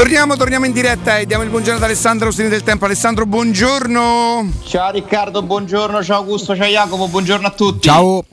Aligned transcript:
Torniamo, 0.00 0.34
torniamo 0.34 0.64
in 0.64 0.72
diretta 0.72 1.18
e 1.18 1.26
diamo 1.26 1.42
il 1.42 1.50
buongiorno 1.50 1.76
ad 1.76 1.84
Alessandro 1.84 2.28
Ostini 2.28 2.48
del 2.48 2.62
Tempo. 2.62 2.86
Alessandro, 2.86 3.26
buongiorno. 3.26 4.50
Ciao 4.64 4.90
Riccardo, 4.90 5.42
buongiorno, 5.42 6.02
ciao 6.02 6.16
Augusto, 6.20 6.56
ciao 6.56 6.68
Jacopo, 6.68 7.06
buongiorno 7.06 7.46
a 7.46 7.50
tutti. 7.50 7.82
Ciao. 7.82 8.24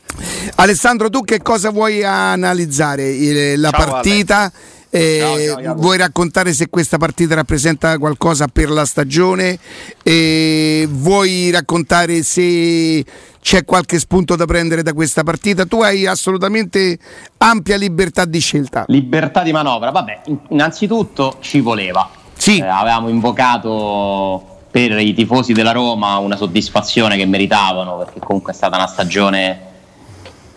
Alessandro, 0.55 1.09
tu 1.09 1.25
che 1.25 1.41
cosa 1.41 1.71
vuoi 1.71 2.05
analizzare? 2.05 3.57
La 3.57 3.69
ciao, 3.71 3.85
partita? 3.85 4.49
Eh, 4.89 5.17
ciao, 5.19 5.63
ciao, 5.63 5.75
vuoi 5.75 5.97
raccontare 5.97 6.53
se 6.53 6.69
questa 6.69 6.97
partita 6.97 7.35
rappresenta 7.35 7.97
qualcosa 7.97 8.47
per 8.47 8.69
la 8.69 8.85
stagione? 8.85 9.59
Eh, 10.01 10.87
vuoi 10.89 11.51
raccontare 11.51 12.23
se 12.23 13.03
c'è 13.41 13.65
qualche 13.65 13.99
spunto 13.99 14.35
da 14.35 14.45
prendere 14.45 14.83
da 14.83 14.93
questa 14.93 15.23
partita? 15.23 15.65
Tu 15.65 15.81
hai 15.81 16.05
assolutamente 16.05 16.97
ampia 17.37 17.75
libertà 17.75 18.25
di 18.25 18.39
scelta. 18.39 18.85
Libertà 18.87 19.43
di 19.43 19.51
manovra, 19.51 19.91
vabbè, 19.91 20.21
innanzitutto 20.49 21.37
ci 21.41 21.59
voleva. 21.59 22.09
Sì. 22.37 22.59
Eh, 22.59 22.67
avevamo 22.67 23.09
invocato 23.09 24.55
per 24.71 24.99
i 24.99 25.13
tifosi 25.13 25.53
della 25.53 25.71
Roma 25.71 26.17
una 26.17 26.35
soddisfazione 26.35 27.17
che 27.17 27.25
meritavano, 27.25 27.97
perché 27.97 28.19
comunque 28.19 28.53
è 28.53 28.55
stata 28.55 28.77
una 28.77 28.87
stagione 28.87 29.59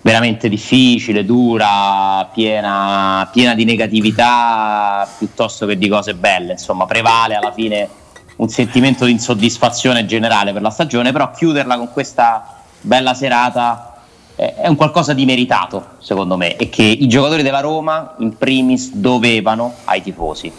veramente 0.02 0.48
difficile, 0.48 1.24
dura, 1.24 2.28
piena, 2.32 3.28
piena 3.30 3.54
di 3.54 3.64
negatività 3.64 5.08
piuttosto 5.18 5.66
che 5.66 5.76
di 5.76 5.88
cose 5.88 6.14
belle. 6.14 6.52
Insomma, 6.52 6.86
prevale 6.86 7.34
alla 7.34 7.52
fine 7.52 7.88
un 8.36 8.48
sentimento 8.48 9.04
di 9.04 9.12
insoddisfazione 9.12 10.06
generale 10.06 10.52
per 10.52 10.62
la 10.62 10.70
stagione, 10.70 11.12
però 11.12 11.30
chiuderla 11.30 11.76
con 11.76 11.92
questa 11.92 12.62
bella 12.80 13.12
serata, 13.12 14.02
è 14.34 14.66
un 14.66 14.76
qualcosa 14.76 15.12
di 15.12 15.26
meritato, 15.26 15.96
secondo 15.98 16.38
me, 16.38 16.56
e 16.56 16.70
che 16.70 16.82
i 16.82 17.06
giocatori 17.06 17.42
della 17.42 17.60
Roma, 17.60 18.14
in 18.20 18.38
primis, 18.38 18.92
dovevano 18.92 19.74
ai 19.84 20.00
tifosi. 20.00 20.50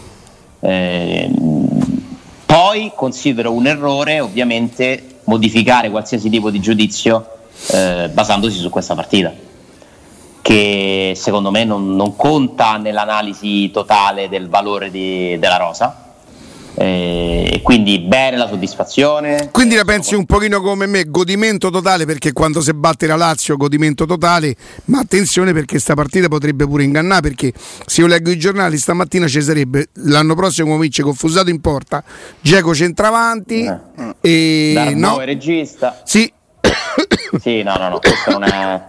Eh, 0.59 1.31
poi 2.45 2.91
considero 2.93 3.51
un 3.51 3.65
errore, 3.65 4.19
ovviamente, 4.19 5.21
modificare 5.23 5.89
qualsiasi 5.89 6.29
tipo 6.29 6.51
di 6.51 6.59
giudizio 6.59 7.40
eh, 7.67 8.09
basandosi 8.11 8.57
su 8.57 8.69
questa 8.69 8.95
partita, 8.95 9.33
che 10.41 11.13
secondo 11.15 11.51
me 11.51 11.63
non, 11.63 11.95
non 11.95 12.15
conta 12.15 12.77
nell'analisi 12.77 13.69
totale 13.71 14.29
del 14.29 14.49
valore 14.49 14.89
di, 14.89 15.37
della 15.39 15.57
rosa 15.57 16.01
e 16.73 17.59
quindi 17.63 17.99
bene 17.99 18.37
la 18.37 18.47
soddisfazione. 18.47 19.49
Quindi 19.51 19.75
la 19.75 19.83
pensi 19.83 20.15
un 20.15 20.25
pochino 20.25 20.61
come 20.61 20.85
me, 20.85 21.03
godimento 21.05 21.69
totale 21.69 22.05
perché 22.05 22.31
quando 22.31 22.61
si 22.61 22.73
batte 22.73 23.07
la 23.07 23.15
Lazio 23.15 23.57
godimento 23.57 24.05
totale, 24.05 24.55
ma 24.85 24.99
attenzione 24.99 25.53
perché 25.53 25.79
sta 25.79 25.93
partita 25.93 26.27
potrebbe 26.27 26.65
pure 26.65 26.83
ingannare 26.83 27.21
perché 27.21 27.51
se 27.85 28.01
io 28.01 28.07
leggo 28.07 28.31
i 28.31 28.37
giornali 28.37 28.77
stamattina 28.77 29.27
ci 29.27 29.41
sarebbe 29.41 29.89
l'anno 30.05 30.33
prossimo 30.33 30.77
vince 30.77 31.03
confusato 31.03 31.49
in 31.49 31.59
porta, 31.59 32.03
Geco 32.39 32.73
centravanti 32.73 33.65
eh. 33.65 34.15
e 34.21 34.71
Darbo 34.73 34.99
no. 34.99 35.19
regista. 35.19 36.01
Sì. 36.03 36.31
sì, 37.39 37.63
no, 37.63 37.75
no, 37.77 37.89
no, 37.89 37.99
questo 37.99 38.31
non 38.31 38.43
è, 38.43 38.81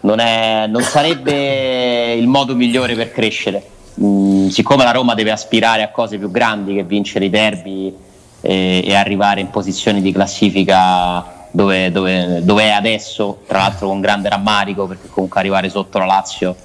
non 0.00 0.18
è 0.18 0.66
non 0.68 0.82
sarebbe 0.82 2.14
il 2.14 2.26
modo 2.26 2.54
migliore 2.54 2.94
per 2.94 3.12
crescere. 3.12 3.70
Mh, 3.94 4.48
siccome 4.48 4.84
la 4.84 4.90
Roma 4.90 5.14
deve 5.14 5.30
aspirare 5.30 5.82
a 5.82 5.90
cose 5.90 6.18
più 6.18 6.30
grandi 6.30 6.74
che 6.74 6.84
vincere 6.84 7.26
i 7.26 7.30
derby 7.30 7.94
e, 8.40 8.82
e 8.84 8.94
arrivare 8.94 9.40
in 9.40 9.50
posizioni 9.50 10.00
di 10.00 10.12
classifica 10.12 11.46
dove, 11.50 11.92
dove, 11.92 12.44
dove, 12.44 12.64
è 12.64 12.70
adesso, 12.70 13.42
tra 13.46 13.58
l'altro 13.58 13.88
con 13.88 14.00
grande 14.00 14.28
rammarico, 14.28 14.86
perché 14.86 15.08
comunque 15.08 15.38
arrivare 15.38 15.68
sotto 15.68 15.98
la 15.98 16.06
Lazio 16.06 16.56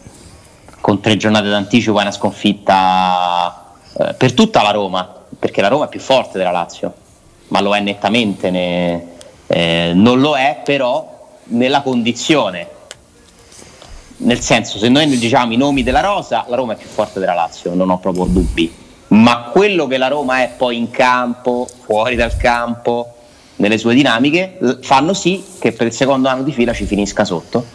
con 0.82 1.02
tre 1.02 1.18
giornate 1.18 1.50
d'anticipo 1.50 1.98
è 2.00 2.02
una 2.02 2.12
sconfitta 2.12 3.76
eh, 3.98 4.14
per 4.14 4.34
tutta 4.34 4.62
la 4.62 4.72
Roma, 4.72 5.08
perché 5.38 5.62
la 5.62 5.68
Roma 5.68 5.86
è 5.86 5.90
più 5.90 6.00
forte 6.00 6.38
della 6.38 6.52
Lazio, 6.52 6.94
ma 7.50 7.62
lo 7.62 7.76
è 7.76 7.80
nettamente, 7.80 8.50
ne, 8.50 9.18
eh, 9.52 9.92
non 9.94 10.20
lo 10.20 10.36
è 10.36 10.62
però 10.64 11.18
nella 11.46 11.82
condizione 11.82 12.78
nel 14.22 14.40
senso, 14.40 14.78
se 14.78 14.90
noi 14.90 15.08
diciamo 15.18 15.54
i 15.54 15.58
nomi 15.58 15.84
della 15.84 16.02
Rosa, 16.02 16.46
la 16.50 16.56
Roma 16.56 16.74
è 16.74 16.76
più 16.76 16.88
forte 16.88 17.20
della 17.20 17.34
Lazio, 17.34 17.74
non 17.74 17.90
ho 17.90 18.00
proprio 18.00 18.26
dubbi. 18.26 18.72
Ma 19.10 19.50
quello 19.52 19.88
che 19.88 19.98
la 19.98 20.08
Roma 20.08 20.42
è 20.42 20.52
poi 20.56 20.78
in 20.78 20.90
campo, 20.92 21.68
fuori 21.86 22.16
dal 22.16 22.36
campo, 22.36 23.14
nelle 23.58 23.78
sue 23.78 23.94
dinamiche, 23.94 24.58
fanno 24.82 25.14
sì 25.14 25.44
che 25.60 25.72
per 25.72 25.88
il 25.88 25.94
secondo 25.94 26.28
anno 26.28 26.44
di 26.44 26.52
fila 26.52 26.74
ci 26.74 26.86
finisca 26.86 27.24
sotto. 27.24 27.66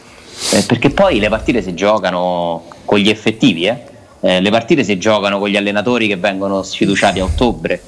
Eh, 0.53 0.63
perché 0.65 0.91
poi 0.91 1.19
le 1.19 1.29
partite 1.29 1.63
si 1.63 1.75
giocano 1.75 2.65
con 2.85 2.99
gli 2.99 3.09
effettivi, 3.09 3.67
eh? 3.67 3.93
Eh, 4.21 4.41
le 4.41 4.51
partite 4.51 4.85
si 4.85 4.99
giocano 4.99 5.39
con 5.39 5.49
gli 5.49 5.57
allenatori 5.57 6.09
che 6.09 6.17
vengono 6.17 6.63
sfiduciati 6.63 7.21
a 7.21 7.25
ottobre, 7.25 7.83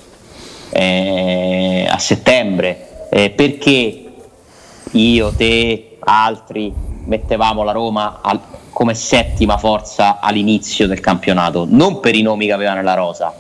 eh, 0.71 1.87
a 1.89 1.99
settembre, 1.99 2.96
eh, 3.09 3.31
perché 3.31 4.05
io, 4.93 5.33
te, 5.33 5.99
altri 6.01 6.73
mettevamo 7.05 7.63
la 7.63 7.73
Roma 7.73 8.19
al, 8.23 8.41
come 8.71 8.95
settima 8.95 9.59
forza 9.59 10.19
all'inizio 10.21 10.87
del 10.87 11.01
campionato, 11.01 11.67
non 11.69 12.01
per 12.01 12.15
i 12.15 12.23
nomi 12.23 12.47
che 12.47 12.53
aveva 12.53 12.75
nella 12.75 12.95
rosa, 12.95 13.33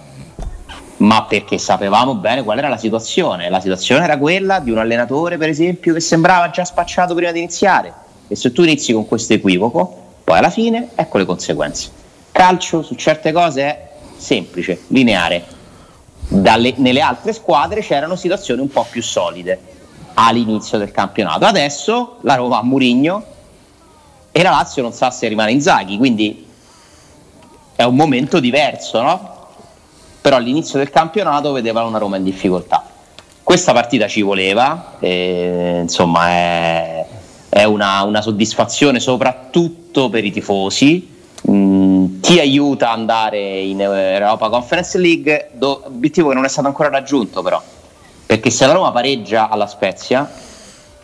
ma 0.98 1.24
perché 1.24 1.58
sapevamo 1.58 2.14
bene 2.14 2.42
qual 2.42 2.58
era 2.58 2.68
la 2.68 2.78
situazione. 2.78 3.50
La 3.50 3.60
situazione 3.60 4.04
era 4.04 4.18
quella 4.18 4.60
di 4.60 4.70
un 4.70 4.78
allenatore, 4.78 5.36
per 5.36 5.48
esempio, 5.48 5.92
che 5.92 6.00
sembrava 6.00 6.50
già 6.50 6.64
spacciato 6.64 7.14
prima 7.14 7.32
di 7.32 7.40
iniziare. 7.40 7.92
E 8.28 8.34
se 8.34 8.52
tu 8.52 8.62
inizi 8.62 8.92
con 8.92 9.06
questo 9.06 9.34
equivoco, 9.34 10.04
poi 10.24 10.38
alla 10.38 10.50
fine 10.50 10.88
ecco 10.94 11.18
le 11.18 11.24
conseguenze. 11.24 11.90
Calcio 12.32 12.82
su 12.82 12.94
certe 12.94 13.32
cose 13.32 13.62
è 13.62 13.90
semplice, 14.16 14.82
lineare. 14.88 15.44
Dalle, 16.28 16.74
nelle 16.76 17.00
altre 17.00 17.32
squadre 17.32 17.80
c'erano 17.80 18.16
situazioni 18.16 18.60
un 18.60 18.68
po' 18.68 18.86
più 18.88 19.02
solide 19.02 19.74
all'inizio 20.14 20.78
del 20.78 20.90
campionato. 20.90 21.44
Adesso 21.44 22.18
la 22.22 22.34
Roma 22.34 22.58
a 22.58 22.62
Murigno 22.62 23.24
e 24.32 24.42
la 24.42 24.50
Lazio 24.50 24.82
non 24.82 24.92
sa 24.92 25.10
se 25.10 25.28
rimane 25.28 25.52
in 25.52 25.62
Zaghi, 25.62 25.96
quindi 25.96 26.46
è 27.74 27.84
un 27.84 27.94
momento 27.94 28.40
diverso, 28.40 29.00
no? 29.02 29.34
Però 30.20 30.36
all'inizio 30.36 30.78
del 30.78 30.90
campionato 30.90 31.52
vedeva 31.52 31.84
una 31.84 31.98
Roma 31.98 32.16
in 32.16 32.24
difficoltà. 32.24 32.84
Questa 33.42 33.72
partita 33.72 34.08
ci 34.08 34.22
voleva, 34.22 34.96
e, 34.98 35.78
insomma 35.82 36.28
è, 36.28 37.06
è 37.48 37.64
una, 37.64 38.02
una, 38.02 38.20
soddisfazione 38.20 38.98
soprattutto 38.98 40.08
per 40.08 40.24
i 40.24 40.32
tifosi, 40.32 41.15
mm, 41.50 42.20
ti 42.20 42.38
aiuta 42.38 42.90
ad 42.90 42.98
andare 42.98 43.58
in 43.60 43.80
Europa 43.80 44.48
Conference 44.48 44.98
League, 44.98 45.50
do, 45.52 45.82
obiettivo 45.86 46.28
che 46.28 46.34
non 46.34 46.44
è 46.44 46.48
stato 46.48 46.66
ancora 46.66 46.88
raggiunto 46.88 47.42
però, 47.42 47.62
perché 48.24 48.50
se 48.50 48.66
la 48.66 48.72
Roma 48.72 48.92
pareggia 48.92 49.48
alla 49.48 49.66
Spezia, 49.66 50.30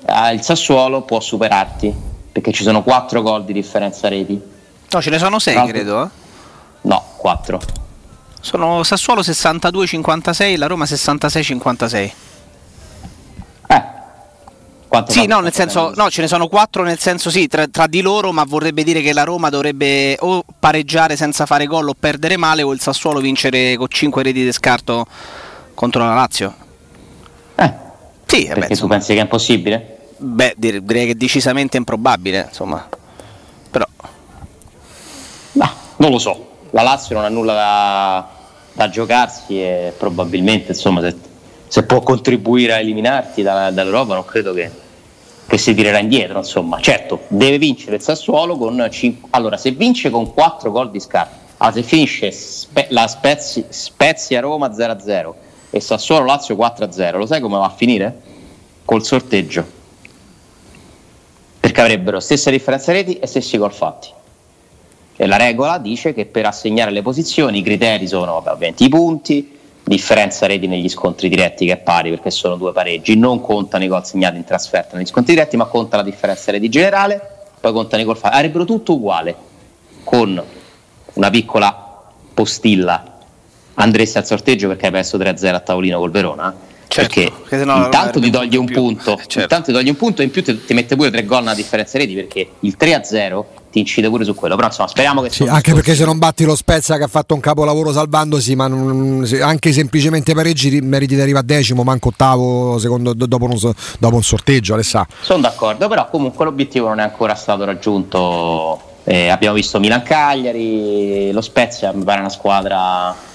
eh, 0.07 0.33
il 0.33 0.43
Sassuolo 0.43 1.03
può 1.03 1.21
superarti 1.21 2.11
perché 2.33 2.53
ci 2.53 2.63
sono 2.63 2.83
4 2.83 3.23
gol 3.23 3.45
di 3.45 3.53
differenza 3.53 4.09
reti. 4.09 4.41
No, 4.91 5.03
ce 5.03 5.11
ne 5.11 5.19
sono 5.19 5.39
6 5.39 5.67
credo. 5.69 6.05
Eh? 6.05 6.09
No, 6.83 7.05
4. 7.17 7.61
Sono 8.41 8.83
Sassuolo 8.83 9.21
62-56, 9.21 10.59
la 10.59 10.67
Roma 10.67 10.85
66-56. 10.85 12.11
Eh. 14.93 14.95
Quanto 14.95 15.13
sì, 15.13 15.27
no, 15.27 15.41
nel 15.41 15.55
senso, 15.55 15.93
no, 15.95 16.11
ce 16.11 16.21
ne 16.21 16.29
sono 16.29 16.49
4 16.49 16.83
nel 16.83 16.99
senso 16.99 17.31
sì, 17.31 17.49
tra, 17.49 17.67
tra, 17.67 17.87
di 17.87 18.03
loro, 18.03 18.31
ma 18.31 18.45
vorrebbe 18.45 18.83
dire 18.83 19.01
che 19.01 19.15
la 19.15 19.25
Roma 19.25 19.49
dovrebbe 19.49 20.19
o 20.21 20.45
pareggiare 20.59 21.17
senza 21.17 21.47
fare 21.47 21.65
gol 21.65 21.89
o 21.89 21.95
perdere 21.99 22.37
male 22.37 22.61
o 22.61 22.75
il 22.75 22.81
Sassuolo 22.81 23.21
vincere 23.21 23.75
con 23.77 23.87
5 23.89 24.23
reti 24.23 24.45
di 24.45 24.53
scarto 24.53 25.07
contro 25.73 26.05
la 26.05 26.13
Lazio. 26.13 26.55
Eh. 27.55 27.73
Sì, 28.27 28.45
perché 28.45 28.69
beh, 28.69 28.77
tu 28.77 28.87
pensi 28.87 29.15
che 29.15 29.21
è 29.21 29.23
impossibile? 29.23 29.99
Beh, 30.19 30.55
direi 30.59 31.07
che 31.07 31.11
è 31.13 31.15
decisamente 31.15 31.79
improbabile, 31.79 32.45
insomma. 32.49 32.87
Però... 33.71 33.87
No, 35.53 35.71
non 35.97 36.11
lo 36.11 36.19
so. 36.19 36.51
La 36.73 36.83
Lazio 36.83 37.15
non 37.15 37.25
ha 37.25 37.29
nulla 37.31 37.55
da, 37.55 38.29
da 38.75 38.91
giocarsi 38.91 39.59
e 39.59 39.95
probabilmente, 39.97 40.73
insomma, 40.73 41.01
se, 41.01 41.17
se 41.67 41.83
può 41.85 42.01
contribuire 42.01 42.75
a 42.75 42.79
eliminarti 42.79 43.43
da, 43.43 43.71
dall'Europa, 43.71 44.13
non 44.15 44.25
credo 44.27 44.53
che, 44.53 44.81
che, 45.47 45.59
si 45.59 45.75
tirerà 45.75 45.99
indietro, 45.99 46.39
insomma. 46.39 46.81
Certo, 46.81 47.21
deve 47.29 47.59
vincere 47.59 47.97
il 47.97 48.03
Sassuolo 48.03 48.57
con 48.57 48.87
5... 48.91 49.29
Allora, 49.31 49.57
se 49.57 49.71
vince 49.73 50.11
con 50.11 50.33
4 50.33 50.71
gol 50.71 50.91
di 50.91 51.01
scarto, 51.01 51.37
allora, 51.59 51.77
se 51.77 51.83
finisce 51.83 52.31
Spe- 52.33 52.87
la 52.91 53.07
Spezia, 53.07 53.65
Spezia 53.69 54.41
Roma 54.41 54.69
0-0 54.69 55.33
e 55.71 55.81
Sassuolo 55.81 56.25
Lazio 56.25 56.57
4-0, 56.57 57.17
lo 57.17 57.27
sai 57.27 57.41
come 57.41 57.59
va 57.59 57.67
a 57.67 57.75
finire? 57.75 58.21
Col 58.85 59.05
sorteggio 59.05 59.81
perché 61.63 61.81
avrebbero 61.81 62.19
stessa 62.19 62.51
differenza 62.51 62.91
reti 62.91 63.19
e 63.21 63.27
stessi 63.29 63.57
gol 63.57 63.73
fatti. 63.73 64.09
E 65.15 65.27
la 65.27 65.37
regola 65.37 65.79
dice 65.79 66.13
che 66.13 66.27
per 66.27 66.45
assegnare 66.45 66.91
le 66.91 67.03
posizioni 67.03 67.59
i 67.59 67.63
criteri 67.63 68.09
sono 68.09 68.41
vabbè, 68.41 68.59
20 68.59 68.89
punti, 68.89 69.52
differenza 69.93 70.47
reti 70.47 70.67
negli 70.67 70.89
scontri 70.89 71.29
diretti 71.29 71.67
che 71.67 71.73
è 71.73 71.77
pari 71.77 72.11
perché 72.11 72.31
sono 72.31 72.57
due 72.57 72.73
pareggi, 72.73 73.17
non 73.17 73.41
contano 73.41 73.85
i 73.85 73.89
gol 73.89 74.05
segnati 74.05 74.37
in 74.37 74.45
trasferta 74.45 74.97
negli 74.97 75.07
scontri 75.07 75.35
diretti, 75.35 75.57
ma 75.57 75.67
conta 75.67 75.97
la 75.97 76.03
differenza 76.03 76.51
reti 76.51 76.69
generale, 76.69 77.21
poi 77.61 77.73
contano 77.73 78.03
i 78.03 78.05
gol 78.05 78.17
fatti. 78.17 78.37
Avrebbero 78.37 78.65
tutto 78.65 78.95
uguale, 78.95 79.37
con 80.05 80.43
una 81.15 81.31
piccola 81.31 82.01
postilla 82.33 83.19
andresti 83.75 84.19
al 84.19 84.27
sorteggio 84.27 84.69
perché 84.69 84.87
hai 84.87 84.93
perso 84.93 85.19
3-0 85.19 85.55
a 85.55 85.61
tavolino 85.61 85.99
col 85.99 86.11
Verona. 86.11 86.55
Certo, 86.93 87.45
perché 87.49 87.65
intanto 87.65 88.21
ti 88.21 88.29
toglie 88.29 88.59
un 88.59 88.67
punto, 88.67 89.17
certo. 89.17 89.41
intanto 89.41 89.67
ti 89.67 89.73
toglie 89.73 89.89
un 89.89 89.97
punto 89.97 90.21
e 90.21 90.27
in 90.27 90.31
più 90.31 90.43
ti, 90.43 90.63
ti 90.63 90.75
mette 90.75 90.95
pure 90.95 91.11
tre 91.11 91.25
gol 91.25 91.47
a 91.47 91.55
differenza 91.55 91.97
reti 91.97 92.13
perché 92.13 92.47
il 92.61 92.77
3-0 92.79 93.45
ti 93.71 93.79
incide 93.79 94.11
pure 94.11 94.25
su 94.25 94.35
quello. 94.35 94.55
Però 94.55 94.69
insomma, 94.69 94.89
speriamo 94.89 95.23
che 95.23 95.31
sì, 95.31 95.45
anche 95.45 95.73
perché 95.73 95.95
se 95.95 96.05
non 96.05 96.19
batti 96.19 96.45
lo 96.45 96.55
Spezia 96.55 96.99
che 96.99 97.05
ha 97.05 97.09
fatto 97.09 97.33
un 97.33 97.41
capolavoro 97.41 97.93
salvandosi, 97.93 98.55
ma 98.55 98.69
non, 98.69 99.27
anche 99.41 99.73
semplicemente 99.73 100.35
pareggi 100.35 100.81
meriti 100.83 101.15
di 101.15 101.23
arrivare 101.23 101.45
a 101.45 101.57
decimo, 101.57 101.83
manco 101.83 102.09
ottavo 102.09 102.79
secondo, 102.79 103.15
dopo, 103.15 103.47
un, 103.47 103.59
dopo 103.99 104.15
un 104.15 104.23
sorteggio. 104.23 104.75
Alessà. 104.75 105.07
Sono 105.23 105.41
d'accordo, 105.41 105.89
però 105.89 106.11
comunque 106.11 106.45
l'obiettivo 106.45 106.89
non 106.89 107.01
è 107.01 107.05
ancora 107.05 107.35
stato 107.35 107.65
raggiunto. 107.65 108.91
Eh, 109.05 109.29
abbiamo 109.29 109.55
visto 109.57 109.81
Milan 109.81 110.03
Cagliari, 110.03 111.33
lo 111.33 111.41
Spezia 111.41 111.91
mi 111.93 112.05
pare 112.05 112.21
una 112.21 112.29
squadra 112.29 113.31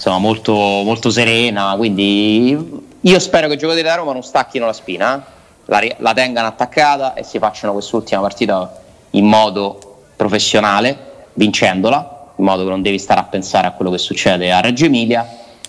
insomma, 0.00 0.18
molto, 0.18 0.52
molto 0.52 1.10
serena. 1.10 1.74
Quindi 1.76 2.79
io 3.02 3.18
spero 3.18 3.46
che 3.46 3.54
i 3.54 3.56
giocatori 3.56 3.82
della 3.82 3.96
Roma 3.96 4.12
non 4.12 4.22
stacchino 4.22 4.66
la 4.66 4.72
spina, 4.72 5.24
la, 5.66 5.82
la 5.98 6.12
tengano 6.12 6.46
attaccata 6.46 7.14
e 7.14 7.22
si 7.22 7.38
facciano 7.38 7.72
quest'ultima 7.72 8.20
partita 8.20 8.80
in 9.10 9.26
modo 9.26 9.78
professionale, 10.16 11.24
vincendola, 11.34 12.32
in 12.36 12.44
modo 12.44 12.64
che 12.64 12.68
non 12.68 12.82
devi 12.82 12.98
stare 12.98 13.20
a 13.20 13.24
pensare 13.24 13.66
a 13.66 13.72
quello 13.72 13.90
che 13.90 13.98
succede 13.98 14.52
a 14.52 14.60
Reggio 14.60 14.84
Emilia 14.84 15.26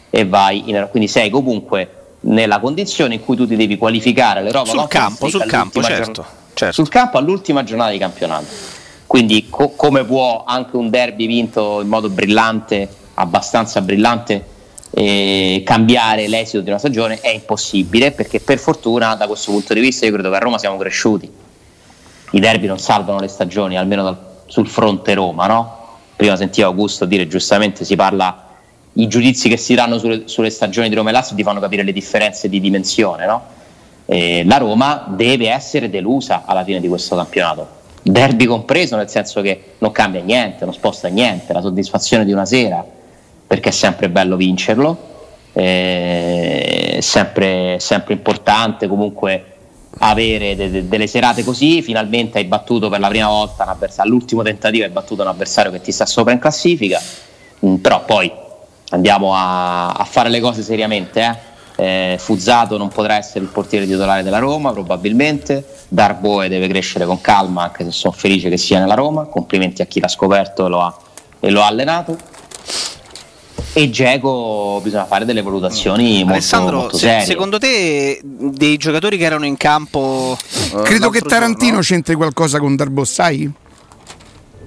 e 0.10 0.28
vai 0.28 0.70
in, 0.70 0.88
quindi 0.92 1.08
sei 1.08 1.30
comunque 1.30 1.96
nella 2.22 2.60
condizione 2.60 3.16
in 3.16 3.24
cui 3.24 3.36
tu 3.36 3.48
ti 3.48 3.56
devi 3.56 3.78
qualificare 3.78 4.42
l'Europa 4.42 4.70
sul 4.70 4.88
campo, 4.88 5.30
sul 5.30 5.46
campo, 5.46 5.82
certo, 5.82 6.12
giorn- 6.12 6.30
certo. 6.54 6.74
sul 6.74 6.90
campo 6.90 7.18
all'ultima 7.18 7.64
giornata 7.64 7.92
di 7.92 7.98
campionato. 7.98 8.46
Quindi 9.08 9.50
co- 9.50 9.70
come 9.70 10.04
può 10.04 10.44
anche 10.46 10.76
un 10.76 10.90
derby 10.90 11.28
vinto 11.28 11.82
in 11.82 11.88
modo 11.88 12.10
brillante, 12.10 12.88
abbastanza 13.16 13.82
brillante, 13.82 14.46
cambiare 14.94 16.28
l'esito 16.28 16.62
di 16.62 16.70
una 16.70 16.78
stagione 16.78 17.20
è 17.22 17.30
impossibile 17.30 18.12
perché 18.12 18.40
per 18.42 18.60
fortuna 18.60 19.16
da 19.16 19.26
questo 19.26 19.52
punto 19.52 19.74
di 19.74 19.80
vista 19.80 20.06
io 20.06 20.12
credo 20.12 20.30
che 20.30 20.36
a 20.36 20.40
Roma 20.40 20.58
siamo 20.58 20.78
cresciuti 20.78 21.32
i 22.32 22.40
derby 22.40 22.68
non 22.68 22.80
salvano 22.80 23.20
le 23.20 23.28
stagioni, 23.28 23.78
almeno 23.78 24.04
dal, 24.04 24.18
sul 24.46 24.68
fronte 24.68 25.14
Roma, 25.14 25.48
no? 25.48 25.78
Prima 26.16 26.36
sentivo 26.36 26.68
Augusto 26.68 27.06
dire 27.06 27.28
giustamente 27.28 27.84
si 27.84 27.96
parla 27.96 28.48
i 28.94 29.08
giudizi 29.08 29.50
che 29.50 29.58
si 29.58 29.74
danno 29.74 29.98
sulle, 29.98 30.24
sulle 30.26 30.50
stagioni 30.50 30.90
di 30.90 30.96
Roma 30.96 31.10
e 31.10 31.14
Lazio 31.14 31.36
ti 31.36 31.44
fanno 31.44 31.60
capire 31.60 31.84
le 31.84 31.92
differenze 31.92 32.48
di 32.48 32.60
dimensione, 32.60 33.26
no? 33.26 33.44
eh, 34.06 34.44
la 34.46 34.58
Roma 34.58 35.06
deve 35.10 35.50
essere 35.50 35.90
delusa 35.90 36.44
alla 36.46 36.64
fine 36.64 36.80
di 36.80 36.88
questo 36.88 37.16
campionato. 37.16 37.80
Derby 38.04 38.46
compreso, 38.46 38.96
nel 38.96 39.10
senso 39.10 39.42
che 39.42 39.74
non 39.80 39.92
cambia 39.92 40.22
niente, 40.22 40.66
non 40.66 40.74
sposta 40.74 41.08
niente, 41.08 41.54
la 41.54 41.62
soddisfazione 41.62 42.26
di 42.26 42.32
una 42.32 42.46
sera, 42.46 42.84
perché 43.52 43.68
è 43.68 43.74
sempre 43.74 44.08
bello 44.08 44.38
vincerlo, 44.38 44.98
è 45.52 47.00
sempre, 47.02 47.82
sempre 47.82 48.14
importante 48.14 48.88
comunque 48.88 49.44
avere 49.98 50.56
de- 50.56 50.72
de- 50.72 50.88
delle 50.88 51.06
serate 51.06 51.44
così, 51.44 51.82
finalmente 51.82 52.38
hai 52.38 52.46
battuto 52.46 52.88
per 52.88 53.02
la 53.02 53.10
prima 53.10 53.28
volta 53.28 53.78
all'ultimo 53.98 54.42
tentativo 54.42 54.86
hai 54.86 54.90
battuto 54.90 55.24
un 55.24 55.28
avversario 55.28 55.70
che 55.70 55.82
ti 55.82 55.92
sta 55.92 56.06
sopra 56.06 56.32
in 56.32 56.40
classifica, 56.40 57.02
mm, 57.66 57.76
però 57.76 58.06
poi 58.06 58.32
andiamo 58.92 59.36
a, 59.36 59.90
a, 59.90 60.06
fare 60.06 60.30
le 60.30 60.40
cose 60.40 60.64
seriamente. 60.64 61.22
Eh? 61.76 62.14
Eh, 62.14 62.18
Fuzzato 62.20 62.78
non 62.78 62.88
potrà 62.88 63.18
essere 63.18 63.44
il 63.44 63.52
portiere 63.52 63.86
titolare 63.86 64.24
della 64.24 64.40
Roma 64.40 64.72
probabilmente, 64.72 65.66
Darboe 65.90 66.48
deve 66.48 66.70
crescere 66.70 67.06
con 67.06 67.20
calma 67.20 67.64
anche 67.64 67.84
se 67.84 67.92
sono 67.92 68.14
felice 68.14 68.48
che 68.48 68.56
sia 68.56 68.80
nella 68.80 68.94
Roma, 68.94 69.26
complimenti 69.26 69.82
a 69.82 69.86
chi 69.88 70.00
l'ha 70.00 70.08
scoperto 70.08 70.70
lo 70.70 70.80
ha, 70.80 70.98
e 71.42 71.50
lo 71.50 71.62
ha 71.62 71.68
allenato 71.68 72.31
e 73.74 73.90
Geco 73.90 74.80
bisogna 74.84 75.06
fare 75.06 75.24
delle 75.26 75.42
valutazioni 75.42 76.18
molto, 76.18 76.32
Alessandro, 76.32 76.78
molto 76.78 76.98
serie. 76.98 77.26
secondo 77.26 77.58
te 77.58 78.20
dei 78.24 78.78
giocatori 78.78 79.18
che 79.18 79.24
erano 79.24 79.46
in 79.46 79.56
campo 79.56 80.38
eh, 80.76 80.82
credo 80.82 81.10
che 81.10 81.22
Tarantino 81.22 81.66
giorno? 81.66 81.82
c'entri 81.82 82.16
qualcosa 82.16 82.60
con 82.60 82.76
Darbossai 82.76 83.52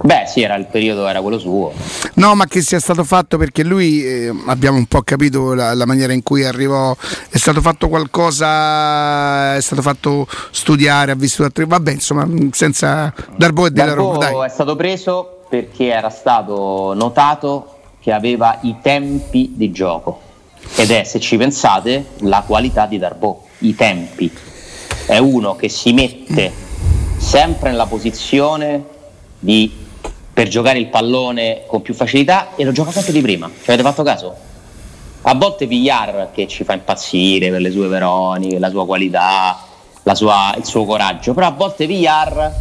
Beh, 0.01 0.25
sì, 0.27 0.41
era 0.41 0.55
il 0.55 0.65
periodo, 0.65 1.07
era 1.07 1.21
quello 1.21 1.39
suo. 1.39 1.71
No, 2.15 2.35
ma 2.35 2.45
che 2.47 2.61
sia 2.61 2.79
stato 2.79 3.03
fatto 3.03 3.37
perché 3.37 3.63
lui 3.63 4.05
eh, 4.05 4.31
abbiamo 4.47 4.77
un 4.77 4.85
po' 4.87 5.01
capito 5.03 5.53
la, 5.53 5.73
la, 5.73 5.85
maniera 5.85 6.11
in 6.11 6.21
cui 6.21 6.43
arrivò. 6.43 6.95
È 7.29 7.37
stato 7.37 7.61
fatto 7.61 7.87
qualcosa, 7.87 9.55
è 9.55 9.61
stato 9.61 9.81
fatto 9.81 10.27
studiare, 10.51 11.11
ha 11.11 11.15
vissuto 11.15 11.45
altri. 11.45 11.65
Vabbè, 11.65 11.91
insomma, 11.93 12.27
senza 12.51 13.13
Darbo 13.37 13.67
e 13.67 13.71
della 13.71 13.93
Roma. 13.93 14.17
Dai. 14.17 14.45
è 14.45 14.49
stato 14.49 14.75
preso 14.75 15.45
perché 15.49 15.87
era 15.87 16.09
stato 16.09 16.93
notato 16.93 17.74
che 18.05 18.11
aveva 18.11 18.59
i 18.61 18.75
tempi 18.83 19.53
di 19.55 19.71
gioco 19.71 20.19
ed 20.75 20.91
è, 20.91 21.03
se 21.05 21.19
ci 21.19 21.37
pensate, 21.37 22.09
la 22.19 22.43
qualità 22.45 22.85
di 22.85 22.99
Darbo, 22.99 23.47
i 23.59 23.73
tempi. 23.73 24.31
È 25.07 25.17
uno 25.17 25.55
che 25.55 25.69
si 25.69 25.91
mette 25.91 26.53
sempre 27.17 27.71
nella 27.71 27.87
posizione 27.87 28.83
di, 29.39 29.71
per 30.31 30.47
giocare 30.49 30.77
il 30.77 30.89
pallone 30.89 31.63
con 31.65 31.81
più 31.81 31.95
facilità 31.95 32.55
e 32.55 32.63
lo 32.63 32.71
gioca 32.71 32.91
sempre 32.91 33.11
di 33.11 33.21
prima. 33.21 33.47
Ci 33.49 33.71
avete 33.71 33.81
fatto 33.81 34.03
caso? 34.03 34.35
A 35.23 35.33
volte 35.33 35.65
Villar 35.65 36.29
che 36.31 36.47
ci 36.47 36.63
fa 36.63 36.73
impazzire 36.73 37.49
per 37.49 37.59
le 37.59 37.71
sue 37.71 37.87
veroniche, 37.87 38.59
la 38.59 38.69
sua 38.69 38.85
qualità, 38.85 39.63
la 40.03 40.13
sua, 40.13 40.53
il 40.55 40.65
suo 40.65 40.85
coraggio, 40.85 41.33
però 41.33 41.47
a 41.47 41.51
volte 41.53 41.87
Villar 41.87 42.53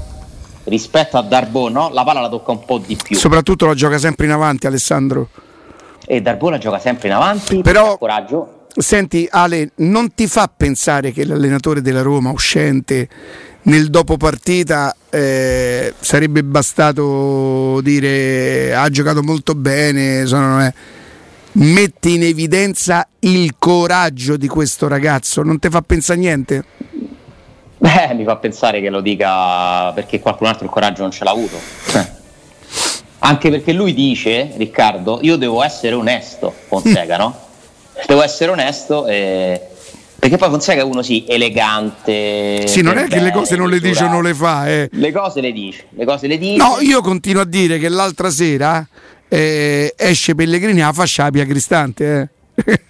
rispetto 0.64 1.16
a 1.16 1.22
Darbo 1.22 1.68
no? 1.68 1.90
la 1.90 2.04
palla 2.04 2.20
la 2.20 2.28
tocca 2.28 2.52
un 2.52 2.64
po' 2.64 2.78
di 2.78 2.96
più. 2.96 3.16
Soprattutto 3.16 3.66
la 3.66 3.74
gioca 3.74 3.98
sempre 3.98 4.26
in 4.26 4.32
avanti 4.32 4.66
Alessandro. 4.66 5.28
E 6.06 6.20
Darbo 6.20 6.50
la 6.50 6.58
gioca 6.58 6.78
sempre 6.78 7.08
in 7.08 7.14
avanti, 7.14 7.60
però 7.62 7.96
coraggio. 7.96 8.66
Senti 8.76 9.28
Ale, 9.30 9.70
non 9.76 10.14
ti 10.14 10.26
fa 10.26 10.50
pensare 10.54 11.12
che 11.12 11.24
l'allenatore 11.24 11.80
della 11.80 12.02
Roma 12.02 12.30
uscente 12.30 13.08
nel 13.62 13.88
dopo 13.88 14.16
partita 14.16 14.94
eh, 15.10 15.94
sarebbe 15.98 16.42
bastato 16.42 17.80
dire 17.82 18.74
ha 18.74 18.88
giocato 18.90 19.22
molto 19.22 19.54
bene, 19.54 20.26
sono, 20.26 20.64
eh, 20.66 20.74
metti 21.52 22.14
in 22.14 22.24
evidenza 22.24 23.06
il 23.20 23.54
coraggio 23.58 24.36
di 24.36 24.48
questo 24.48 24.88
ragazzo, 24.88 25.42
non 25.42 25.58
ti 25.58 25.68
fa 25.68 25.80
pensare 25.82 26.18
niente? 26.18 26.64
Beh, 27.84 28.14
mi 28.14 28.24
fa 28.24 28.36
pensare 28.36 28.80
che 28.80 28.88
lo 28.88 29.02
dica 29.02 29.92
perché 29.92 30.18
qualcun 30.18 30.46
altro 30.46 30.64
il 30.64 30.70
coraggio 30.70 31.02
non 31.02 31.10
ce 31.10 31.22
l'ha 31.22 31.32
avuto. 31.32 31.56
Eh. 31.94 32.06
Anche 33.18 33.50
perché 33.50 33.74
lui 33.74 33.92
dice, 33.92 34.52
Riccardo, 34.56 35.18
io 35.20 35.36
devo 35.36 35.62
essere 35.62 35.94
onesto, 35.94 36.54
Fonseca, 36.66 37.18
no? 37.18 37.38
Devo 38.06 38.22
essere 38.22 38.52
onesto 38.52 39.06
e... 39.06 39.60
Perché 40.18 40.38
poi 40.38 40.48
Fonseca 40.48 40.80
è 40.80 40.84
uno 40.84 41.02
sì, 41.02 41.26
elegante. 41.28 42.66
Sì, 42.66 42.80
non 42.80 42.96
è 42.96 43.06
che 43.06 43.20
le 43.20 43.30
cose 43.30 43.54
non 43.54 43.68
le 43.68 43.78
dice 43.78 44.04
o 44.04 44.08
non 44.08 44.22
le 44.22 44.32
fa. 44.32 44.66
Eh. 44.66 44.88
Le 44.90 45.12
cose 45.12 45.42
le 45.42 45.52
dice, 45.52 45.88
le 45.90 46.06
cose 46.06 46.26
le 46.26 46.38
dice. 46.38 46.56
No, 46.56 46.78
io 46.80 47.02
continuo 47.02 47.42
a 47.42 47.46
dire 47.46 47.78
che 47.78 47.90
l'altra 47.90 48.30
sera 48.30 48.86
eh, 49.28 49.92
esce 49.94 50.34
Pellegrini 50.34 50.80
a 50.82 50.90
fascia 50.94 51.28
Cristante. 51.30 52.30
Eh. 52.54 52.80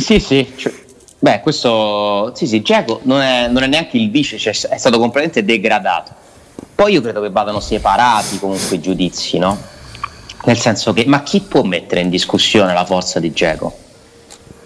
sì, 0.00 0.18
sì. 0.18 0.52
Cioè, 0.56 0.72
Beh, 1.20 1.40
questo 1.40 2.32
sì, 2.34 2.46
sì, 2.46 2.62
Giacomo 2.62 3.00
non 3.02 3.20
è, 3.20 3.48
non 3.48 3.64
è 3.64 3.66
neanche 3.66 3.96
il 3.96 4.10
vice, 4.10 4.38
cioè 4.38 4.52
è 4.52 4.76
stato 4.76 4.98
completamente 4.98 5.44
degradato. 5.44 6.12
Poi 6.74 6.92
io 6.92 7.00
credo 7.00 7.20
che 7.20 7.30
vadano 7.30 7.58
separati 7.58 8.38
comunque 8.38 8.76
i 8.76 8.80
giudizi, 8.80 9.38
no? 9.38 9.58
Nel 10.44 10.58
senso 10.58 10.92
che, 10.92 11.04
ma 11.06 11.24
chi 11.24 11.40
può 11.40 11.62
mettere 11.62 12.02
in 12.02 12.08
discussione 12.08 12.72
la 12.72 12.84
forza 12.84 13.18
di 13.18 13.32
Giacomo? 13.32 13.74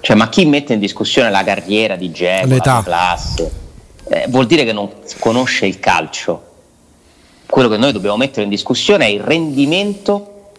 Cioè, 0.01 0.15
ma 0.15 0.29
chi 0.29 0.45
mette 0.45 0.75
in 0.75 0.79
discussione 0.79 1.31
la 1.31 1.43
carriera 1.43 1.97
di 1.97 2.11
Giacomo, 2.11 2.59
la 2.63 2.83
classe? 2.85 3.51
Eh, 4.09 4.27
vuol 4.29 4.47
dire 4.47 4.65
che 4.65 4.73
non 4.73 4.91
conosce 5.19 5.65
il 5.65 5.79
calcio. 5.79 6.51
Quello 7.47 7.69
che 7.69 7.79
noi 7.79 7.93
dobbiamo 7.93 8.19
mettere 8.19 8.43
in 8.43 8.51
discussione 8.51 9.07
è 9.07 9.09
il 9.09 9.21
rendimento 9.21 10.51